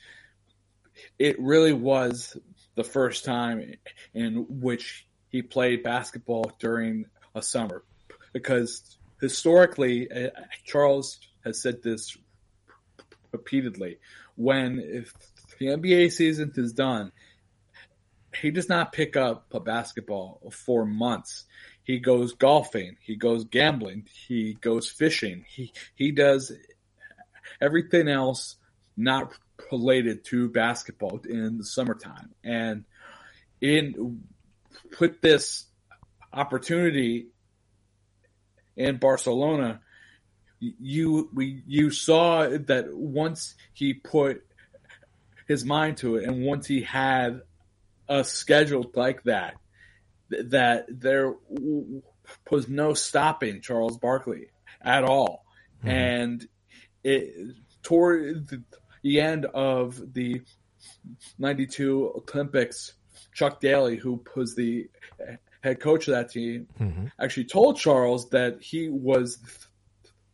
[1.20, 2.38] it really was
[2.76, 3.74] the first time
[4.14, 7.84] in which he played basketball during a summer.
[8.32, 10.10] Because historically,
[10.64, 12.18] Charles has said this
[13.34, 13.98] repeatedly.
[14.36, 15.14] When if
[15.60, 17.12] the NBA season is done,
[18.36, 21.46] he does not pick up a basketball for months.
[21.84, 25.46] He goes golfing, he goes gambling, he goes fishing.
[25.50, 26.52] He he does
[27.60, 28.56] everything else
[28.96, 29.34] not
[29.72, 32.34] related to basketball in the summertime.
[32.44, 32.86] And
[33.60, 34.24] in
[34.92, 35.66] put this
[36.32, 37.28] opportunity
[38.76, 39.82] in Barcelona,
[40.80, 44.46] you we you saw that once he put
[45.48, 47.42] his mind to it, and once he had
[48.08, 49.56] a schedule like that,
[50.30, 51.34] that there
[52.50, 54.48] was no stopping Charles Barkley
[54.82, 55.46] at all,
[55.80, 55.90] mm-hmm.
[55.90, 56.48] and
[57.04, 58.64] it toward
[59.02, 60.42] the end of the
[61.38, 62.94] '92 Olympics,
[63.34, 64.90] Chuck Daly, who was the
[65.62, 67.06] head coach of that team, mm-hmm.
[67.20, 69.40] actually told Charles that he was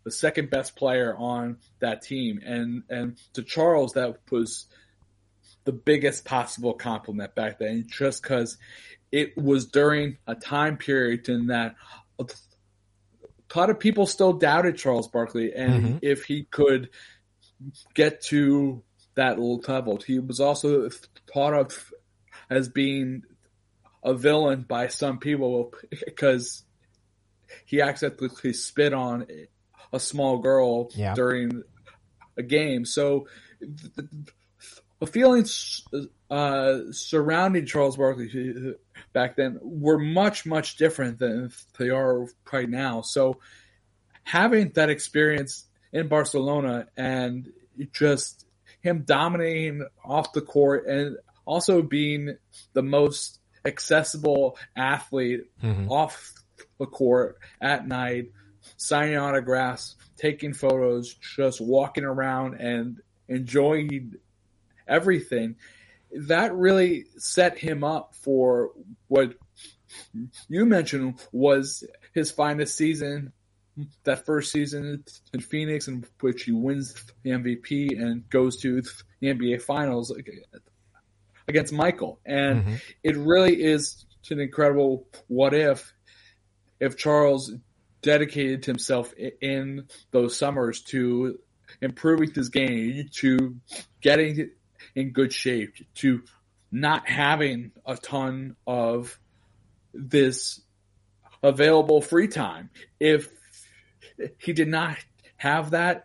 [0.10, 4.65] the second best player on that team, and and to Charles that was
[5.65, 8.58] the biggest possible compliment back then, just because
[9.12, 11.76] it was during a time period in that
[12.19, 12.26] a
[13.56, 15.98] lot of people still doubted Charles Barkley, and mm-hmm.
[16.02, 16.89] if he could
[17.93, 18.82] get to
[19.13, 20.89] that level, he was also
[21.32, 21.93] thought of
[22.50, 23.22] as being
[24.04, 25.72] a villain by some people
[26.06, 26.63] because
[27.65, 29.28] he accidentally spit on
[29.91, 31.13] a small girl yeah.
[31.13, 31.63] during
[32.38, 32.86] a game.
[32.86, 33.28] So
[33.60, 34.08] the,
[34.99, 35.84] the feelings
[36.30, 38.75] uh, surrounding Charles Barkley
[39.13, 43.02] back then were much much different than they are right now.
[43.02, 43.39] So
[44.23, 47.49] having that experience in Barcelona and
[47.93, 48.45] just
[48.82, 52.38] him dominating off the court and also being
[52.73, 55.89] the most accessible athlete mm-hmm.
[55.89, 56.32] off
[56.80, 58.32] the court at night,
[58.77, 64.15] signing autographs, taking photos, just walking around and enjoying
[64.88, 65.55] everything.
[66.12, 68.71] That really set him up for
[69.08, 69.36] what
[70.47, 73.32] you mentioned was his finest season
[74.03, 75.03] that first season
[75.34, 78.82] in Phoenix, in which he wins the MVP and goes to
[79.19, 80.13] the NBA Finals
[81.47, 82.19] against Michael.
[82.25, 82.75] And mm-hmm.
[83.03, 85.91] it really is an incredible what if
[86.79, 87.51] if Charles
[88.01, 91.39] dedicated himself in those summers to
[91.81, 93.55] improving his game, to
[94.01, 94.51] getting
[94.95, 96.23] in good shape, to
[96.71, 99.19] not having a ton of
[99.93, 100.62] this
[101.43, 102.69] available free time.
[102.99, 103.29] If
[104.38, 104.97] he did not
[105.38, 106.03] have that,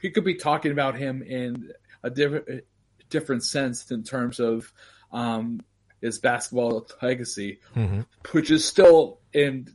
[0.00, 2.64] he could be talking about him in a different
[3.10, 4.70] different sense in terms of
[5.12, 5.60] um,
[6.00, 8.02] his basketball legacy, mm-hmm.
[8.32, 9.74] which is still an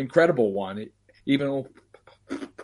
[0.00, 0.86] incredible one,
[1.26, 1.66] even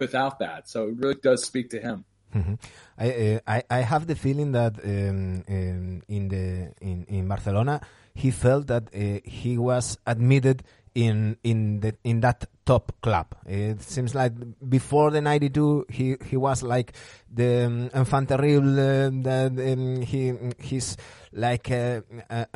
[0.01, 0.69] without that.
[0.69, 2.05] So it really does speak to him.
[2.35, 2.55] Mm-hmm.
[2.99, 7.81] I, uh, I, I have the feeling that um, um, in the in, in Barcelona
[8.15, 10.65] he felt that uh, he was admitted
[10.97, 13.27] in in the in that top club.
[13.47, 14.33] It seems like
[14.67, 16.95] before the '92, he he was like
[17.33, 18.73] the um, enfant terrible.
[18.73, 20.97] Uh, that um, he he's
[21.33, 22.47] like a, a,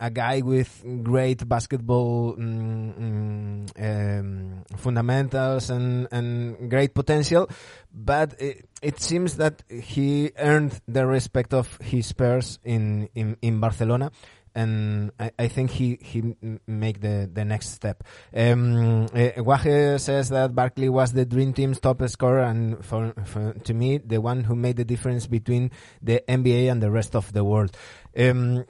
[0.00, 7.48] a, guy with great basketball um, um, fundamentals and and great potential,
[7.94, 13.60] but it, it seems that he earned the respect of his peers in in, in
[13.60, 14.10] Barcelona
[14.54, 16.36] and I, I, think he he
[16.66, 18.04] make the the next step.
[18.34, 23.74] Um, uh, says that Barkley was the dream team's top scorer, and for, for, to
[23.74, 25.70] me, the one who made the difference between
[26.02, 27.76] the NBA and the rest of the world.
[28.16, 28.64] Um,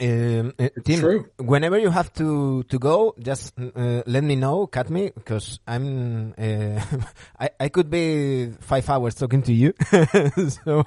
[0.00, 1.26] um, uh, Tim, True.
[1.38, 6.32] whenever you have to to go, just uh, let me know, cut me, because I'm
[6.38, 6.80] uh,
[7.40, 9.74] I I could be five hours talking to you.
[10.64, 10.84] so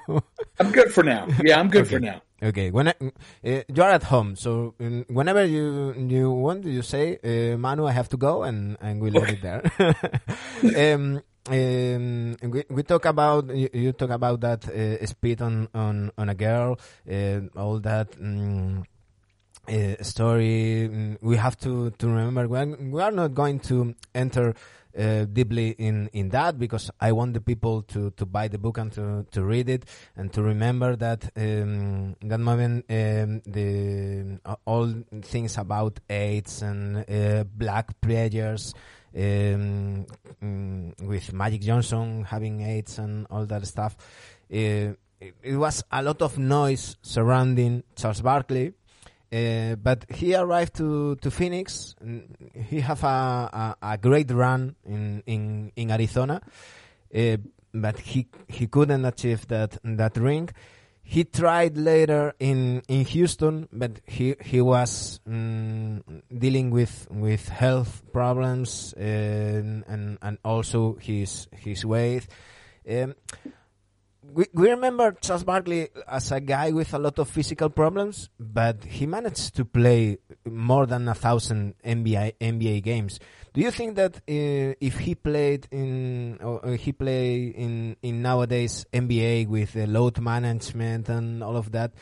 [0.58, 1.26] I'm good for now.
[1.42, 1.94] Yeah, I'm good okay.
[1.94, 2.22] for now.
[2.42, 7.16] Okay, when I, uh, you're at home, so um, whenever you you want, you say,
[7.22, 9.62] uh, "Manu, I have to go," and and we leave it there.
[10.94, 16.10] um, um, we, we talk about you, you talk about that uh, speed on on
[16.18, 16.78] on a girl,
[17.10, 18.12] uh, all that.
[18.20, 18.84] Um,
[19.68, 20.88] uh, story.
[20.90, 24.54] Mm, we have to to remember when we are not going to enter
[24.96, 28.78] uh, deeply in in that because I want the people to to buy the book
[28.78, 29.84] and to to read it
[30.16, 37.04] and to remember that um, that moment um, the uh, all things about AIDS and
[37.10, 38.74] uh, black players.
[39.16, 40.06] Um,
[40.42, 43.96] mm, with Magic Johnson having AIDS and all that stuff,
[44.52, 48.74] uh, it, it was a lot of noise surrounding Charles Barkley,
[49.34, 51.96] uh, but he arrived to, to Phoenix.
[52.54, 56.40] He have a, a, a great run in in, in Arizona,
[57.14, 57.36] uh,
[57.72, 60.50] but he he couldn't achieve that that ring.
[61.06, 68.02] He tried later in, in Houston, but he he was um, dealing with, with health
[68.10, 72.26] problems and, and and also his his weight.
[72.88, 73.14] Um,
[74.32, 78.84] we, we remember Charles Barkley as a guy with a lot of physical problems, but
[78.84, 83.20] he managed to play more than a thousand NBA NBA games.
[83.52, 88.22] Do you think that uh, if he played in or uh, he play in in
[88.22, 91.92] nowadays NBA with uh, load management and all of that,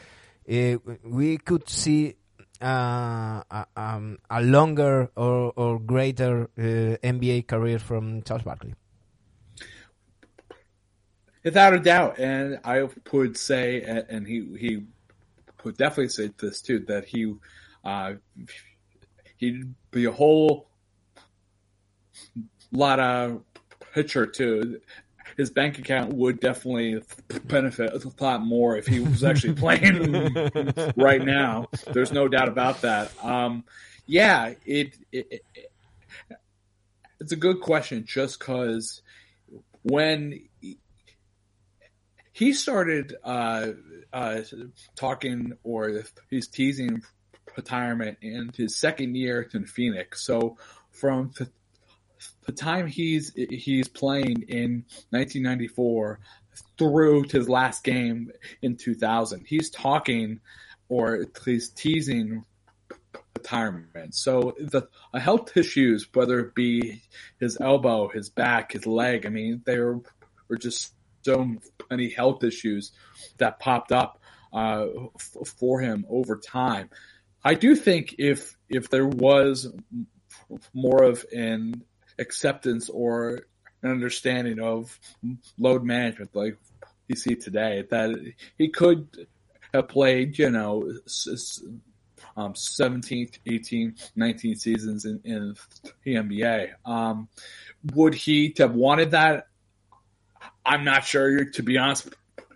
[0.50, 2.14] uh, we could see
[2.62, 8.74] uh, a, um, a longer or, or greater NBA career from Charles Barkley?
[11.44, 14.84] Without a doubt, and I would say, and he he
[15.64, 17.34] would definitely say this too, that he
[17.84, 18.14] uh,
[19.38, 20.68] he'd be a whole
[22.70, 23.42] lot of
[23.92, 24.80] pitcher too.
[25.36, 27.02] His bank account would definitely
[27.44, 30.24] benefit a lot more if he was actually playing
[30.96, 31.66] right now.
[31.92, 33.12] There's no doubt about that.
[33.24, 33.64] Um,
[34.06, 35.70] yeah, it, it, it,
[37.18, 39.00] it's a good question just because
[39.82, 40.48] when
[42.32, 43.68] he started uh,
[44.12, 44.40] uh,
[44.96, 47.02] talking or he's teasing
[47.56, 50.24] retirement in his second year in Phoenix.
[50.24, 50.56] So
[50.90, 51.32] from
[52.46, 56.20] the, time he's he's playing in 1994
[56.78, 58.30] through to his last game
[58.60, 60.40] in 2000, he's talking
[60.88, 62.44] or he's teasing
[63.36, 64.14] retirement.
[64.14, 67.02] So the health issues, whether it be
[67.40, 70.00] his elbow, his back, his leg, I mean, there
[70.48, 70.92] were just
[71.22, 71.56] so
[71.90, 72.92] many health issues
[73.38, 74.20] that popped up
[74.52, 76.90] uh, f- for him over time.
[77.44, 79.72] I do think if if there was
[80.72, 81.82] more of an
[82.18, 83.40] acceptance or
[83.82, 84.98] an understanding of
[85.58, 86.56] load management like
[87.08, 88.10] you see today, that
[88.58, 89.26] he could
[89.74, 90.92] have played, you know,
[92.36, 95.54] um, 17, 18, 19 seasons in, in
[96.04, 96.70] the NBA.
[96.84, 97.28] Um,
[97.94, 99.48] would he have wanted that?
[100.64, 102.08] I'm not sure, to be honest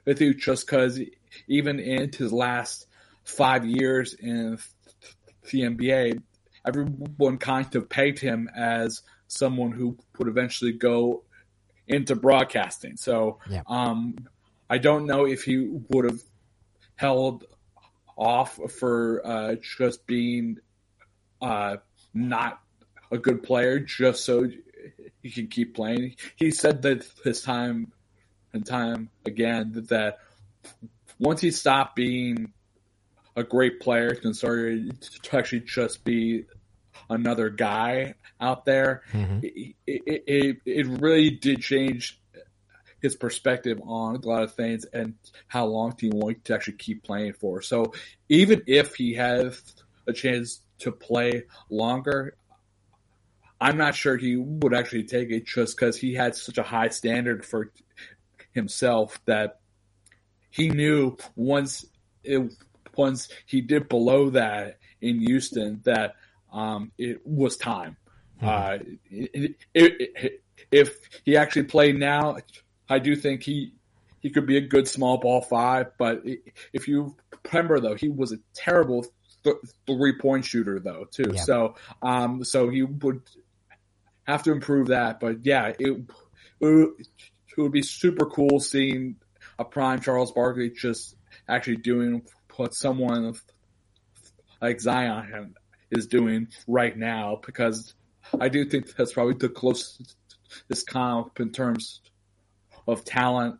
[0.04, 1.00] with you, just because
[1.48, 2.86] even in his last
[3.24, 4.58] five years in
[5.50, 6.22] the NBA,
[6.66, 11.24] everyone kind of pegged him as someone who would eventually go
[11.88, 12.96] into broadcasting.
[12.96, 13.62] So yeah.
[13.66, 14.16] um,
[14.68, 16.20] I don't know if he would have
[16.96, 17.44] held
[18.16, 20.58] off for uh, just being
[21.40, 21.76] uh,
[22.14, 22.60] not
[23.10, 24.48] a good player just so
[25.22, 26.16] he can keep playing.
[26.36, 27.92] He said that his time
[28.56, 30.18] and time again that
[31.18, 32.52] once he stopped being
[33.36, 36.44] a great player and started to actually just be
[37.08, 39.40] another guy out there, mm-hmm.
[39.42, 42.20] it, it, it, it really did change
[43.00, 45.14] his perspective on a lot of things and
[45.46, 47.60] how long do you want to actually keep playing for.
[47.62, 47.92] So
[48.28, 49.62] even if he has
[50.06, 52.36] a chance to play longer,
[53.60, 56.88] I'm not sure he would actually take it just because he had such a high
[56.88, 57.70] standard for
[58.56, 59.60] himself that
[60.50, 61.86] he knew once
[62.24, 62.52] it
[62.96, 66.14] once he did below that in Houston that
[66.52, 67.96] um, it was time.
[68.42, 68.48] Mm-hmm.
[68.48, 72.36] Uh, it, it, it, if he actually played now,
[72.88, 73.74] I do think he
[74.20, 75.92] he could be a good small ball five.
[75.98, 76.22] But
[76.72, 77.16] if you
[77.52, 79.06] remember, though, he was a terrible
[79.44, 81.32] th- three point shooter, though, too.
[81.34, 81.42] Yeah.
[81.42, 83.22] So um, so he would
[84.24, 85.20] have to improve that.
[85.20, 86.00] But yeah, it,
[87.56, 89.16] it would be super cool seeing
[89.58, 91.16] a prime Charles Barkley just
[91.48, 92.22] actually doing
[92.56, 93.34] what someone
[94.60, 95.54] like Zion
[95.90, 97.94] is doing right now because
[98.40, 100.16] I do think that's probably the closest
[100.68, 102.00] this comp in terms
[102.86, 103.58] of talent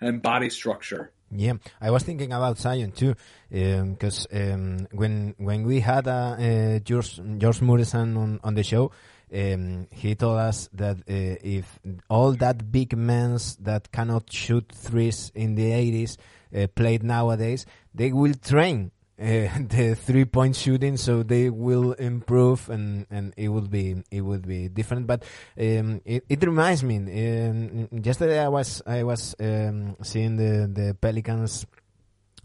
[0.00, 1.12] and body structure.
[1.30, 3.14] Yeah, I was thinking about Zion too,
[3.50, 8.62] because um, um, when when we had uh, uh, George George Morrison on, on the
[8.62, 8.92] show,
[9.34, 15.32] um, he told us that uh, if all that big men that cannot shoot threes
[15.34, 16.16] in the 80s
[16.56, 19.24] uh, played nowadays, they will train uh,
[19.68, 24.38] the three point shooting so they will improve and and it will be it will
[24.38, 25.06] be different.
[25.06, 25.24] But
[25.58, 30.96] um, it, it reminds me um, yesterday i was i was um, seeing the the
[31.00, 31.66] pelicans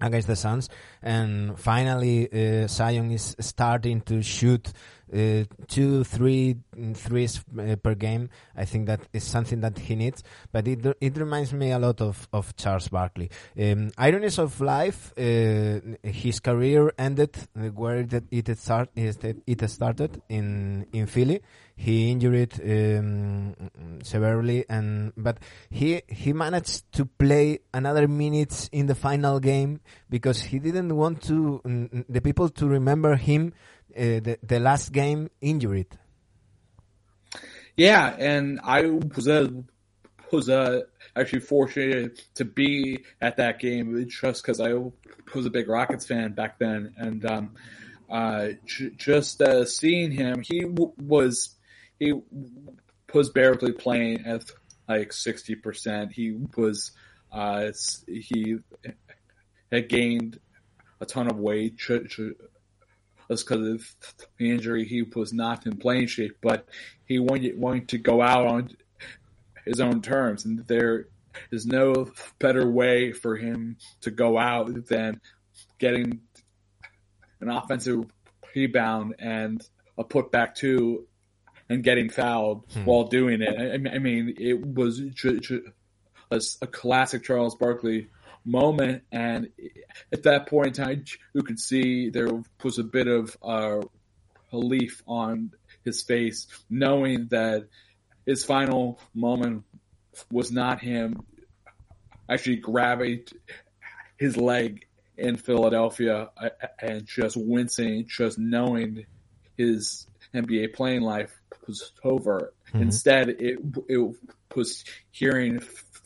[0.01, 0.69] against the Suns,
[1.01, 4.73] and finally uh, Zion is starting to shoot
[5.14, 6.57] uh, two, three
[6.95, 8.30] threes uh, per game.
[8.55, 10.24] I think that is something that he needs.
[10.51, 13.30] But it it reminds me a lot of, of Charles Barkley.
[13.59, 15.14] Um, ironies of life.
[15.18, 17.36] Uh, his career ended
[17.76, 21.41] where it it, start, it started in in Philly.
[21.76, 23.55] He injured um,
[24.03, 25.39] severely, and but
[25.72, 31.24] he he managed to play another minutes in the final game because he didn't want
[31.24, 31.61] to
[32.07, 33.53] the people to remember him
[33.96, 35.88] the the last game injured.
[37.76, 39.64] Yeah, and I was a
[40.32, 40.84] was a
[41.16, 46.34] actually fortunate to be at that game just because I was a big Rockets fan
[46.34, 47.56] back then, and um,
[48.10, 51.56] uh, just uh, seeing him, he was
[52.00, 52.14] he
[53.14, 54.44] was barely playing at
[54.88, 56.12] like sixty percent.
[56.12, 56.91] He was
[57.32, 57.72] uh,
[58.08, 58.58] he
[59.72, 60.39] had gained
[61.02, 61.78] a ton of weight
[63.30, 63.95] just because of
[64.38, 64.86] the injury.
[64.86, 66.67] He was not in playing shape, but
[67.05, 68.69] he wanted, wanted to go out on
[69.65, 71.07] his own terms, and there
[71.51, 75.19] is no better way for him to go out than
[75.80, 76.21] getting
[77.39, 78.05] an offensive
[78.55, 79.67] rebound and
[79.97, 81.07] a putback two
[81.69, 82.86] and getting fouled hmm.
[82.86, 83.55] while doing it.
[83.57, 88.09] I, I mean, it was a, a, classic Charles Barkley
[88.46, 89.50] moment, and
[90.12, 92.30] at that point in time, you could see there
[92.64, 93.82] was a bit of uh,
[94.52, 95.52] relief on
[95.84, 97.68] his face, knowing that
[98.26, 99.64] his final moment
[100.32, 101.24] was not him
[102.30, 103.24] actually grabbing
[104.18, 104.86] his leg
[105.18, 106.50] in Philadelphia uh,
[106.82, 109.06] and just wincing, just knowing
[109.58, 111.34] his NBA playing life
[111.68, 112.54] was over.
[112.70, 112.82] Mm-hmm.
[112.82, 114.16] Instead, it it
[114.56, 115.62] was hearing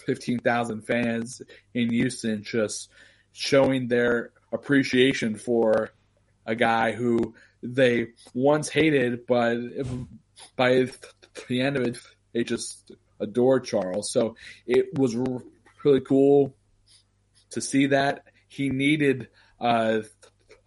[0.08, 1.42] fifteen thousand fans
[1.74, 2.90] in Houston just
[3.34, 5.92] showing their appreciation for
[6.46, 9.58] a guy who they once hated, but
[10.56, 10.88] by
[11.48, 12.00] the end of it,
[12.34, 14.12] they just adored Charles.
[14.12, 14.36] So
[14.66, 15.16] it was
[15.84, 16.56] really cool
[17.52, 19.28] to see that he needed
[19.60, 20.02] uh,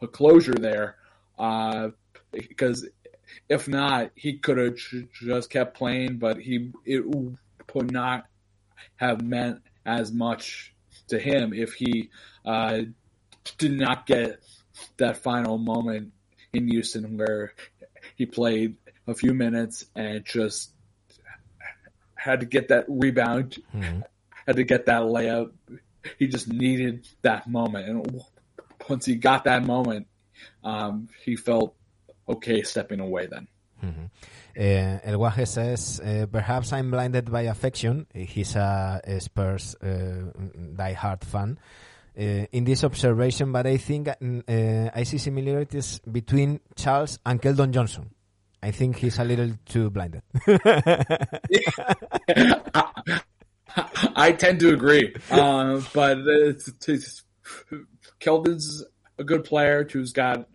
[0.02, 0.96] a closure there
[1.38, 1.88] uh,
[2.30, 2.86] because
[3.48, 4.76] if not, he could have
[5.12, 8.26] just kept playing, but he it would not
[9.00, 10.74] have meant as much
[11.08, 12.10] to him if he
[12.44, 12.80] uh,
[13.56, 14.40] did not get
[14.98, 16.12] that final moment
[16.52, 17.54] in Houston where
[18.16, 18.76] he played
[19.06, 20.74] a few minutes and just
[22.14, 24.00] had to get that rebound, mm-hmm.
[24.46, 25.52] had to get that layup.
[26.18, 28.22] He just needed that moment, and
[28.86, 30.08] once he got that moment,
[30.62, 31.74] um, he felt
[32.28, 33.48] okay stepping away then.
[33.82, 34.04] Mm-hmm.
[34.56, 38.06] Uh, El Guaje says, uh, perhaps I'm blinded by affection.
[38.12, 40.32] He's a, a Spurs uh,
[40.76, 41.58] die-hard fan.
[42.16, 48.10] In this observation, but I think uh, I see similarities between Charles and Keldon Johnson.
[48.62, 50.22] I think he's a little too blinded.
[54.16, 57.22] I tend to agree, uh, but it's, it's,
[58.20, 58.84] Keldon's
[59.18, 60.46] a good player who's got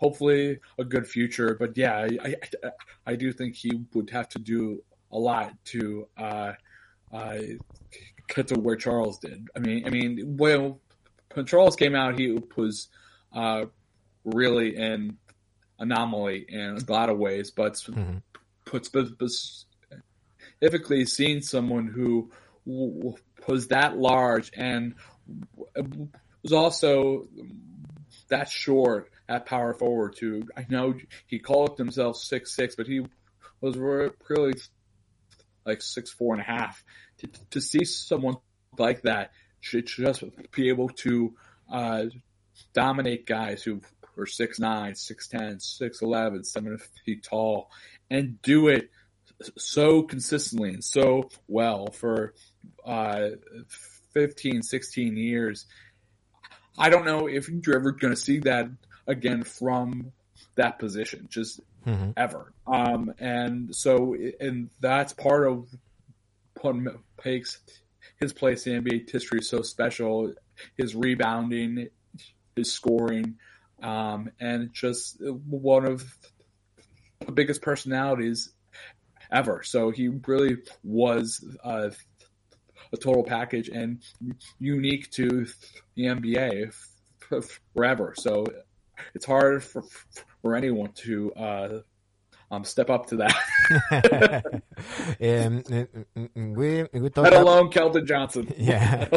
[0.00, 1.54] hopefully a good future.
[1.58, 2.70] But yeah, I, I,
[3.06, 4.82] I do think he would have to do
[5.12, 6.52] a lot to uh,
[7.12, 7.38] uh,
[8.34, 9.48] get to where Charles did.
[9.54, 10.76] I mean, I mean, when,
[11.34, 12.88] when Charles came out, he was
[13.32, 13.66] uh,
[14.24, 15.18] really an
[15.78, 18.16] anomaly in a lot of ways, but mm-hmm.
[18.72, 22.30] but specifically seeing someone who
[22.64, 24.94] was that large and
[26.42, 27.26] was also
[28.28, 30.42] that short at power forward too.
[30.56, 30.94] I know
[31.26, 33.06] he called himself six six, but he
[33.60, 34.54] was really
[35.64, 36.84] like six four and a half.
[37.18, 38.36] To, to see someone
[38.76, 41.34] like that should just be able to
[41.72, 42.04] uh,
[42.74, 43.80] dominate guys who
[44.18, 47.70] are six nine, six ten, six eleven, seven feet tall,
[48.10, 48.90] and do it
[49.56, 52.34] so consistently and so well for
[52.84, 53.28] uh,
[54.12, 55.66] 15, 16 years.
[56.76, 58.68] I don't know if you're ever going to see that
[59.10, 60.12] again from
[60.56, 62.10] that position, just mm-hmm.
[62.16, 62.52] ever.
[62.66, 65.68] Um, and so, and that's part of
[66.60, 66.76] what
[67.24, 67.58] makes
[68.18, 70.34] his place in NBA history so special.
[70.76, 71.88] His rebounding,
[72.54, 73.36] his scoring,
[73.82, 76.04] um, and just one of
[77.24, 78.52] the biggest personalities
[79.32, 79.62] ever.
[79.62, 81.90] So he really was uh,
[82.92, 84.02] a total package and
[84.58, 85.46] unique to
[85.94, 86.74] the NBA
[87.74, 88.14] forever.
[88.16, 88.46] So
[89.14, 89.82] it's hard for,
[90.42, 91.80] for anyone to uh,
[92.50, 94.62] um, step up to that.
[96.14, 98.52] um, we we Let alone Keldon Johnson.
[98.58, 99.08] yeah,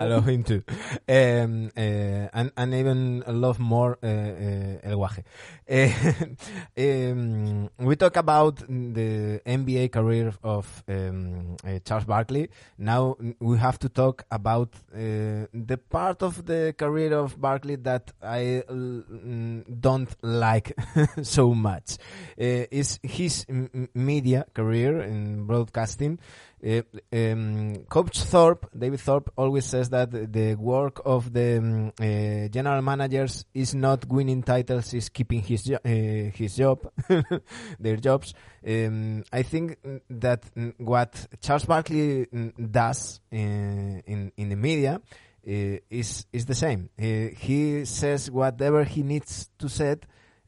[0.00, 0.62] I love him too,
[1.08, 5.24] um, uh, and and even love more uh, uh, El Guaje.
[6.78, 12.50] Um, we talk about the NBA career of um, Charles Barkley.
[12.78, 18.62] Now we have to talk about the part of the career of Barkley that I
[18.68, 20.78] don't like
[21.22, 21.96] so much.
[22.36, 23.46] Is his
[23.94, 26.18] media career in broadcasting.
[26.64, 26.80] Uh,
[27.12, 32.80] um, Coach Thorpe, David Thorpe, always says that the work of the um, uh, general
[32.80, 36.90] managers is not winning titles, is keeping his jo- uh, his job,
[37.78, 38.32] their jobs.
[38.66, 39.76] Um, I think
[40.08, 40.44] that
[40.78, 42.26] what Charles Barkley
[42.70, 45.00] does in in the media
[45.46, 46.88] uh, is is the same.
[46.98, 49.96] Uh, he says whatever he needs to say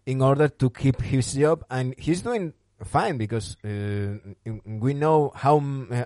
[0.06, 2.54] in order to keep his job, and he's doing
[2.84, 4.18] fine because uh,
[4.64, 5.60] we know how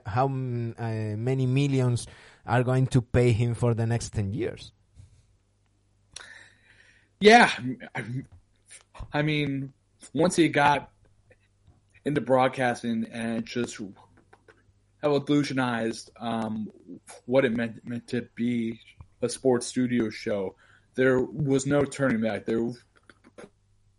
[0.06, 2.06] how uh, many millions
[2.46, 4.72] are going to pay him for the next ten years.
[7.20, 7.50] Yeah,
[9.12, 9.72] I mean,
[10.12, 10.90] once he got
[12.04, 13.80] into broadcasting and just
[15.04, 16.68] evolutionized um,
[17.26, 18.80] what it meant meant to be
[19.20, 20.56] a sports studio show,
[20.94, 22.44] there was no turning back.
[22.44, 22.72] There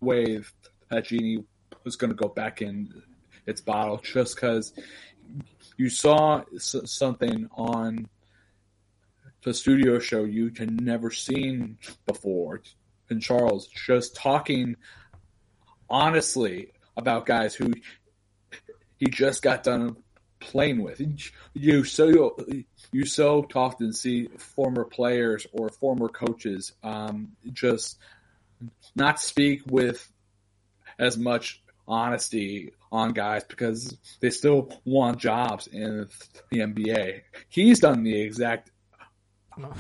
[0.02, 0.52] wave
[0.90, 1.46] that genie
[1.84, 3.02] was going to go back in
[3.46, 4.74] its bottle just because
[5.78, 8.08] you saw something on
[9.44, 12.62] the studio show you had never seen before.
[13.10, 14.76] And Charles just talking
[15.90, 17.74] honestly about guys who
[18.98, 19.98] he just got done
[20.40, 21.02] playing with.
[21.54, 22.38] You so
[22.92, 27.98] you so often see former players or former coaches um, just
[28.96, 30.10] not speak with
[31.00, 36.08] as much honesty on guys because they still want jobs in
[36.52, 37.22] the NBA.
[37.50, 38.72] He's done the exact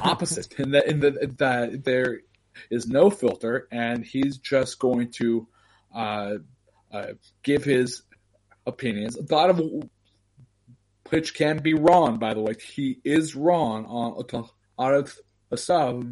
[0.01, 2.21] opposite in that in the, that there
[2.69, 5.47] is no filter and he's just going to
[5.95, 6.35] uh,
[6.91, 7.07] uh,
[7.41, 8.03] give his
[8.65, 9.17] opinions.
[9.17, 9.61] A lot of
[11.09, 12.53] which can be wrong, by the way.
[12.73, 14.23] He is wrong on
[14.77, 15.15] of
[15.49, 16.03] the stuff,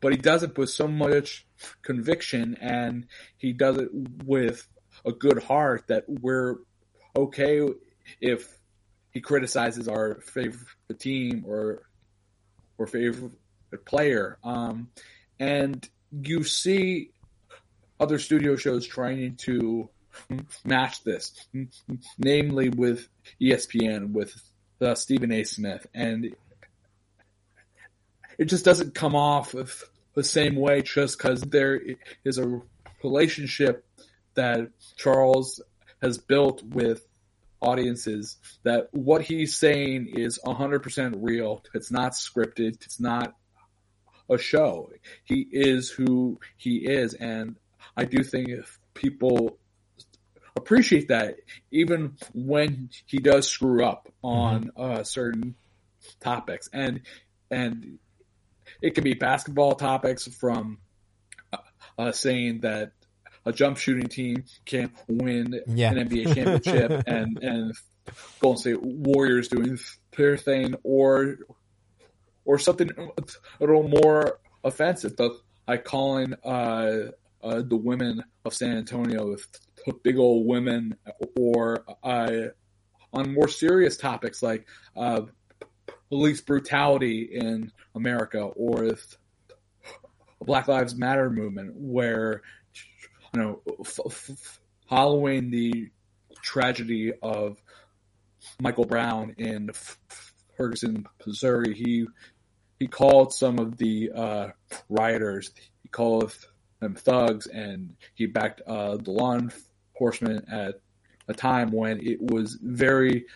[0.00, 1.46] but he does it with so much
[1.82, 3.06] conviction and
[3.36, 3.88] he does it
[4.24, 4.66] with
[5.04, 6.56] a good heart that we're
[7.16, 7.66] okay
[8.20, 8.58] if
[9.12, 11.82] he criticizes our favorite team or
[12.78, 13.32] or favorite
[13.84, 14.38] player.
[14.42, 14.88] Um,
[15.38, 17.10] and you see
[17.98, 19.88] other studio shows trying to
[20.64, 21.46] match this,
[22.18, 23.06] namely with
[23.40, 24.34] ESPN, with
[24.80, 25.44] uh, Stephen A.
[25.44, 26.34] Smith, and
[28.38, 29.54] it just doesn't come off
[30.14, 31.80] the same way just because there
[32.24, 32.60] is a
[33.04, 33.84] relationship
[34.34, 35.60] that Charles
[36.02, 37.06] has built with
[37.60, 41.62] audiences that what he's saying is 100% real.
[41.74, 42.82] It's not scripted.
[42.84, 43.34] It's not
[44.30, 44.90] a show.
[45.24, 47.14] He is who he is.
[47.14, 47.56] And
[47.96, 49.58] I do think if people
[50.56, 51.36] appreciate that,
[51.70, 54.80] even when he does screw up on mm-hmm.
[54.80, 55.54] uh, certain
[56.20, 57.02] topics and,
[57.50, 57.98] and
[58.80, 60.78] it can be basketball topics from
[61.52, 61.58] uh,
[61.98, 62.92] uh saying that
[63.46, 65.90] a jump shooting team can't win yeah.
[65.92, 67.74] an NBA championship and and
[68.40, 69.78] Golden State Warriors doing
[70.16, 71.38] their thing or
[72.44, 73.24] or something a
[73.60, 75.38] little more offensive, the,
[75.68, 77.10] like calling uh,
[77.42, 79.36] uh, the women of San Antonio
[80.02, 80.96] big old women,
[81.36, 82.48] or uh,
[83.12, 84.66] on more serious topics like
[84.96, 85.22] uh,
[86.08, 92.42] police brutality in America, or a Black Lives Matter movement, where
[93.34, 95.90] you know, f- f- following the
[96.42, 97.62] tragedy of
[98.60, 99.70] Michael Brown in
[100.56, 102.06] Ferguson, Missouri, he
[102.78, 104.48] he called some of the uh,
[104.88, 105.52] rioters,
[105.82, 106.34] he called
[106.80, 110.80] them thugs, and he backed uh, the law enforcement at
[111.28, 113.26] a time when it was very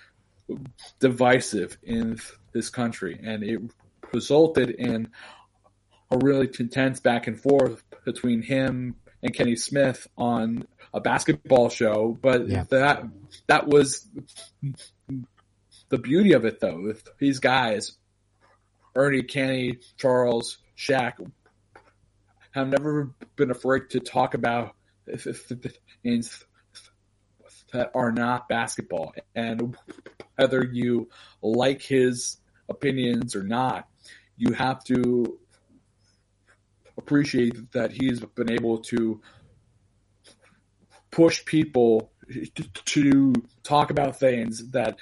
[0.99, 2.19] divisive in
[2.53, 3.61] this country, and it
[4.13, 5.09] resulted in
[6.11, 12.17] a really intense back and forth between him and Kenny Smith on a basketball show,
[12.21, 12.65] but yeah.
[12.69, 13.05] that
[13.49, 14.07] that was
[15.89, 16.81] the beauty of it though.
[16.81, 17.97] With these guys,
[18.95, 21.15] Ernie, Kenny, Charles, Shaq,
[22.53, 24.77] have never been afraid to talk about
[26.03, 26.45] things
[27.73, 29.77] that are not basketball, and
[30.37, 31.09] whether you
[31.43, 32.37] like his
[32.69, 33.89] opinions or not,
[34.37, 35.39] you have to
[37.05, 39.21] appreciate that he's been able to
[41.11, 42.11] push people
[42.87, 43.33] to
[43.63, 44.97] talk about things that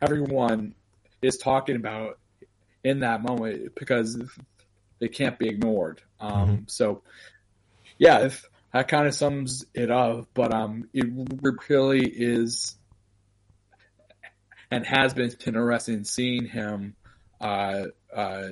[0.00, 0.74] everyone
[1.20, 2.18] is talking about
[2.82, 4.18] in that moment because
[4.98, 6.00] they can't be ignored.
[6.18, 6.62] Um, mm-hmm.
[6.66, 7.02] So,
[7.98, 10.28] yeah, if, that kind of sums it up.
[10.34, 11.06] But um, it
[11.68, 12.76] really is
[14.70, 16.96] and has been interesting seeing him
[17.40, 17.84] uh,
[18.14, 18.48] uh,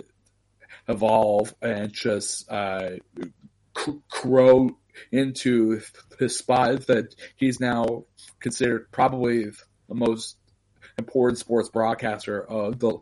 [0.88, 2.90] evolve and just uh,
[4.10, 4.76] grow
[5.10, 5.80] into
[6.18, 8.04] his spot that he's now
[8.40, 9.50] considered probably
[9.88, 10.36] the most
[10.98, 12.98] important sports broadcaster of the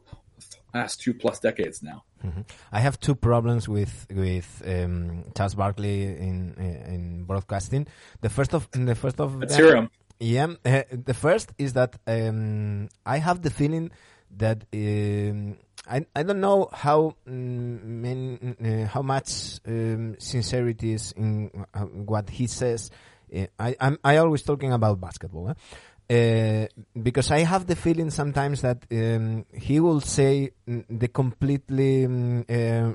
[0.74, 2.04] last two plus decades now.
[2.24, 2.42] Mm-hmm.
[2.70, 7.86] I have two problems with with um, Charles Barkley in in broadcasting.
[8.20, 9.90] The first of the first of Let's them, hear him.
[10.20, 13.90] Yeah, uh, the first is that um, I have the feeling
[14.36, 15.56] that um,
[15.88, 22.30] I I don't know how um, uh, how much um, sincerity is in uh, what
[22.30, 22.90] he says.
[23.34, 25.50] Uh, I I'm I always talking about basketball.
[25.50, 26.66] Eh?
[27.00, 32.44] Because I have the feeling sometimes that um, he will say the completely um,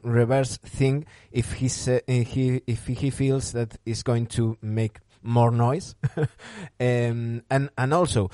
[0.03, 5.51] reverse thing if he sa- he if he feels that it's going to make more
[5.51, 8.29] noise, um, and and also.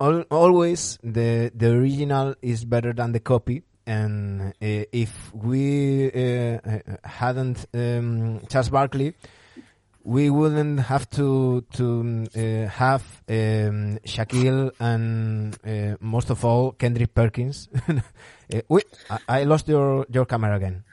[0.00, 6.58] Always the the original is better than the copy and uh, if we uh,
[7.04, 9.14] hadn't um, Charles Barkley
[10.04, 17.14] we wouldn't have to to uh, have um, Shaquille and uh, most of all Kendrick
[17.14, 17.68] Perkins.
[17.88, 18.00] uh,
[18.68, 20.84] we, I, I, lost your your camera again.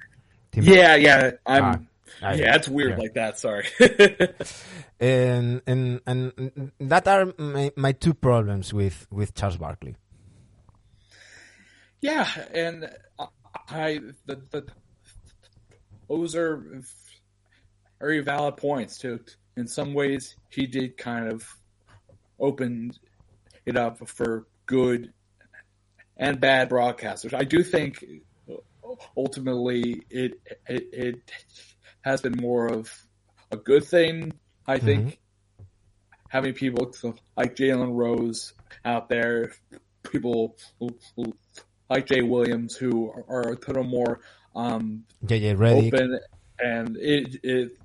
[0.52, 0.64] Tim.
[0.64, 1.64] Yeah, yeah, I'm.
[1.64, 1.78] Ah,
[2.22, 2.98] yeah, it's weird yeah.
[2.98, 3.40] like that.
[3.40, 3.66] Sorry.
[5.00, 9.96] and and and that are my, my two problems with with Charles Barkley.
[12.02, 12.90] Yeah, and
[13.70, 14.68] I the, the
[16.10, 16.82] those are
[18.00, 19.20] very valid points too.
[19.56, 21.48] In some ways, he did kind of
[22.40, 22.92] open
[23.66, 25.14] it up for good
[26.18, 27.34] and bad broadcasters.
[27.34, 28.04] I do think
[29.16, 30.34] ultimately it
[30.68, 31.32] it, it
[32.02, 32.92] has been more of
[33.52, 34.34] a good thing.
[34.68, 34.86] I mm-hmm.
[34.86, 35.20] think
[36.30, 36.94] having people
[37.36, 38.54] like Jalen Rose
[38.86, 39.52] out there,
[40.10, 40.58] people
[41.90, 44.22] like Jay Williams who are a little more
[44.56, 46.20] um, JJ open,
[46.60, 47.78] and it it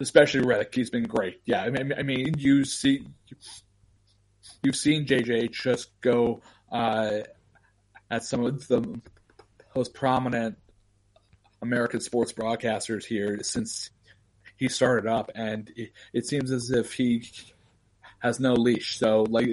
[0.00, 0.74] especially Redick.
[0.74, 1.40] He's been great.
[1.44, 3.06] Yeah, I mean, I mean, you see,
[4.62, 6.40] you've seen JJ just go
[6.70, 7.20] uh,
[8.10, 9.00] at some of the
[9.74, 10.58] most prominent
[11.62, 13.90] American sports broadcasters here since
[14.56, 17.28] he started up, and it, it seems as if he
[18.20, 18.98] has no leash.
[18.98, 19.48] So, like,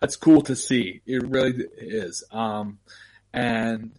[0.00, 1.02] that's cool to see.
[1.06, 2.24] It really is.
[2.30, 2.78] Um,
[3.32, 3.92] and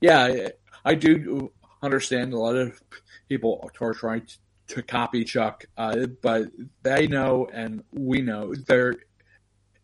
[0.00, 0.48] yeah,
[0.84, 2.80] I do understand a lot of
[3.28, 4.34] people are trying to
[4.68, 6.48] to copy Chuck, uh, but
[6.82, 8.94] they know and we know there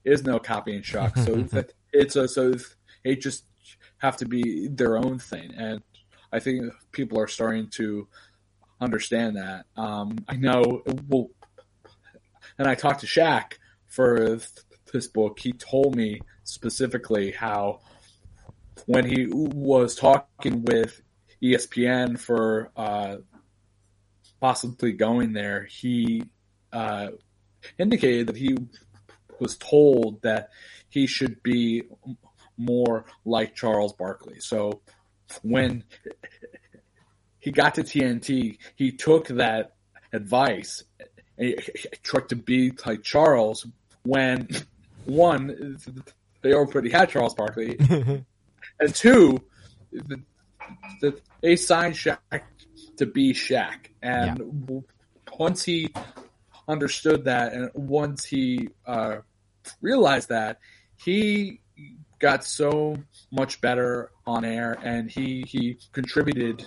[0.04, 1.16] is no copying Chuck.
[1.16, 2.54] So that it's a, so
[3.02, 3.44] they just
[3.98, 5.82] have to be their own thing, and
[6.34, 8.08] I think people are starting to
[8.80, 9.66] understand that.
[9.76, 10.82] Um, I know.
[11.08, 11.30] Well,
[12.58, 13.54] and I talked to Shaq
[13.86, 14.40] for
[14.92, 15.38] this book.
[15.38, 17.82] He told me specifically how
[18.86, 21.00] when he was talking with
[21.40, 23.18] ESPN for uh,
[24.40, 26.24] possibly going there, he
[26.72, 27.10] uh,
[27.78, 28.56] indicated that he
[29.38, 30.50] was told that
[30.88, 31.84] he should be
[32.56, 34.40] more like Charles Barkley.
[34.40, 34.80] So
[35.42, 35.84] when
[37.40, 39.74] he got to TNT, he took that
[40.12, 40.84] advice
[41.36, 41.54] and
[42.02, 43.66] tried to be like Charles
[44.04, 44.48] when
[45.04, 45.78] one,
[46.42, 47.76] they already had Charles Barkley,
[48.80, 49.42] and two,
[49.92, 50.20] the,
[51.00, 52.18] the, they signed Shaq
[52.96, 53.88] to be Shaq.
[54.02, 54.80] And yeah.
[55.38, 55.92] once he
[56.68, 59.18] understood that, and once he uh,
[59.80, 60.58] realized that,
[60.96, 61.60] he
[62.24, 62.96] got so
[63.30, 66.64] much better on air, and he he contributed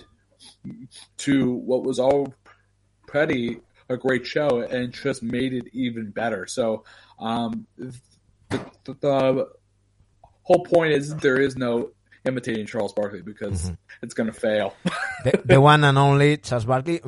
[1.16, 6.46] to what was already a great show, and just made it even better.
[6.46, 6.84] So,
[7.18, 9.48] um, the, the, the
[10.44, 11.90] whole point is there is no
[12.28, 13.74] imitating Charles Barkley because mm-hmm.
[14.02, 14.74] it's going to fail.
[15.24, 17.00] the, the, one and only Charles Barkley.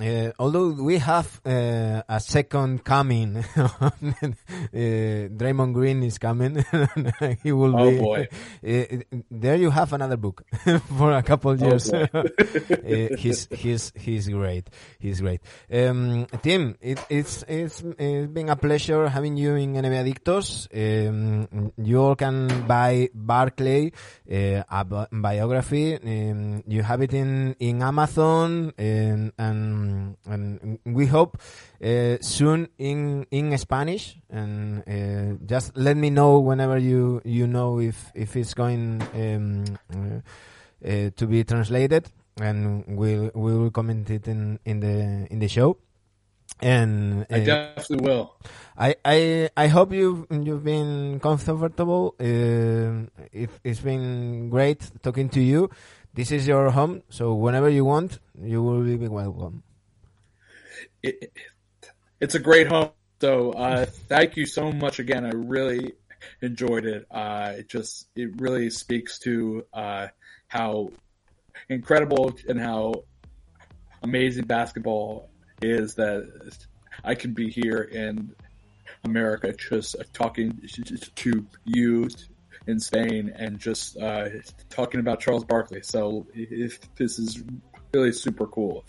[0.00, 3.90] Uh, although we have uh, a second coming, uh,
[4.72, 6.64] Draymond Green is coming.
[7.42, 7.98] he will oh, be.
[7.98, 8.28] Boy.
[8.66, 10.44] Uh, there you have another book
[10.96, 11.92] for a couple of oh, years.
[11.92, 12.24] Oh
[13.18, 14.70] he's he's he's great.
[14.98, 15.40] He's great.
[15.72, 20.68] Um, Tim, it, it's it's it's been a pleasure having you in NBA Adictos.
[20.72, 23.92] Um, you all can buy Barkley.
[24.30, 25.96] Uh, a biography.
[25.96, 31.38] Um, you have it in in Amazon, and and, and we hope
[31.82, 34.16] uh, soon in in Spanish.
[34.30, 39.64] And uh, just let me know whenever you you know if if it's going um,
[39.94, 42.08] uh, to be translated,
[42.40, 45.78] and we'll we will comment it in in the in the show
[46.60, 48.34] and I uh, definitely will.
[48.76, 52.14] I, I I hope you you've been comfortable.
[52.20, 55.70] Uh, it, it's been great talking to you.
[56.14, 59.62] This is your home, so whenever you want, you will be welcome.
[61.02, 61.32] It,
[62.20, 62.90] it's a great home.
[63.20, 65.24] So uh, thank you so much again.
[65.24, 65.92] I really
[66.40, 67.06] enjoyed it.
[67.10, 70.08] Uh, it just it really speaks to uh,
[70.48, 70.90] how
[71.68, 73.04] incredible and how
[74.02, 75.30] amazing basketball
[75.62, 76.66] is that
[77.04, 78.34] I can be here in
[79.04, 80.60] America just talking
[81.16, 82.08] to you
[82.66, 84.28] in Spain and just uh,
[84.68, 85.82] talking about Charles Barkley.
[85.82, 87.42] So if this is
[87.92, 88.84] really super cool.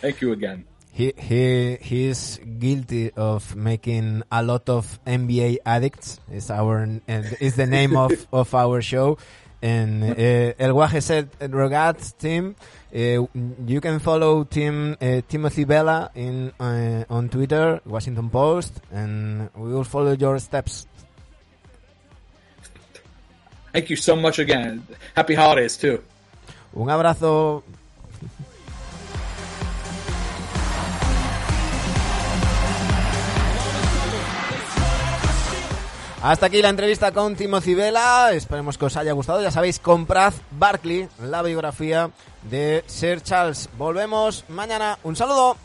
[0.00, 0.64] Thank you again.
[0.92, 6.20] He he he is guilty of making a lot of NBA addicts.
[6.30, 9.16] Is our and is the name of of our show.
[9.62, 12.56] And uh, El Guaje said, "Regards, Tim.
[12.92, 13.26] Uh,
[13.66, 19.72] you can follow Tim uh, Timothy Bella in uh, on Twitter, Washington Post, and we
[19.72, 20.86] will follow your steps."
[23.72, 24.82] Thank you so much again.
[25.14, 26.02] Happy holidays too.
[26.76, 27.62] Un abrazo.
[36.22, 38.30] Hasta aquí la entrevista con Timothy Vela.
[38.32, 39.42] Esperemos que os haya gustado.
[39.42, 42.10] Ya sabéis, comprad Barkley, la biografía
[42.42, 43.68] de Sir Charles.
[43.76, 45.00] Volvemos mañana.
[45.02, 45.56] Un saludo.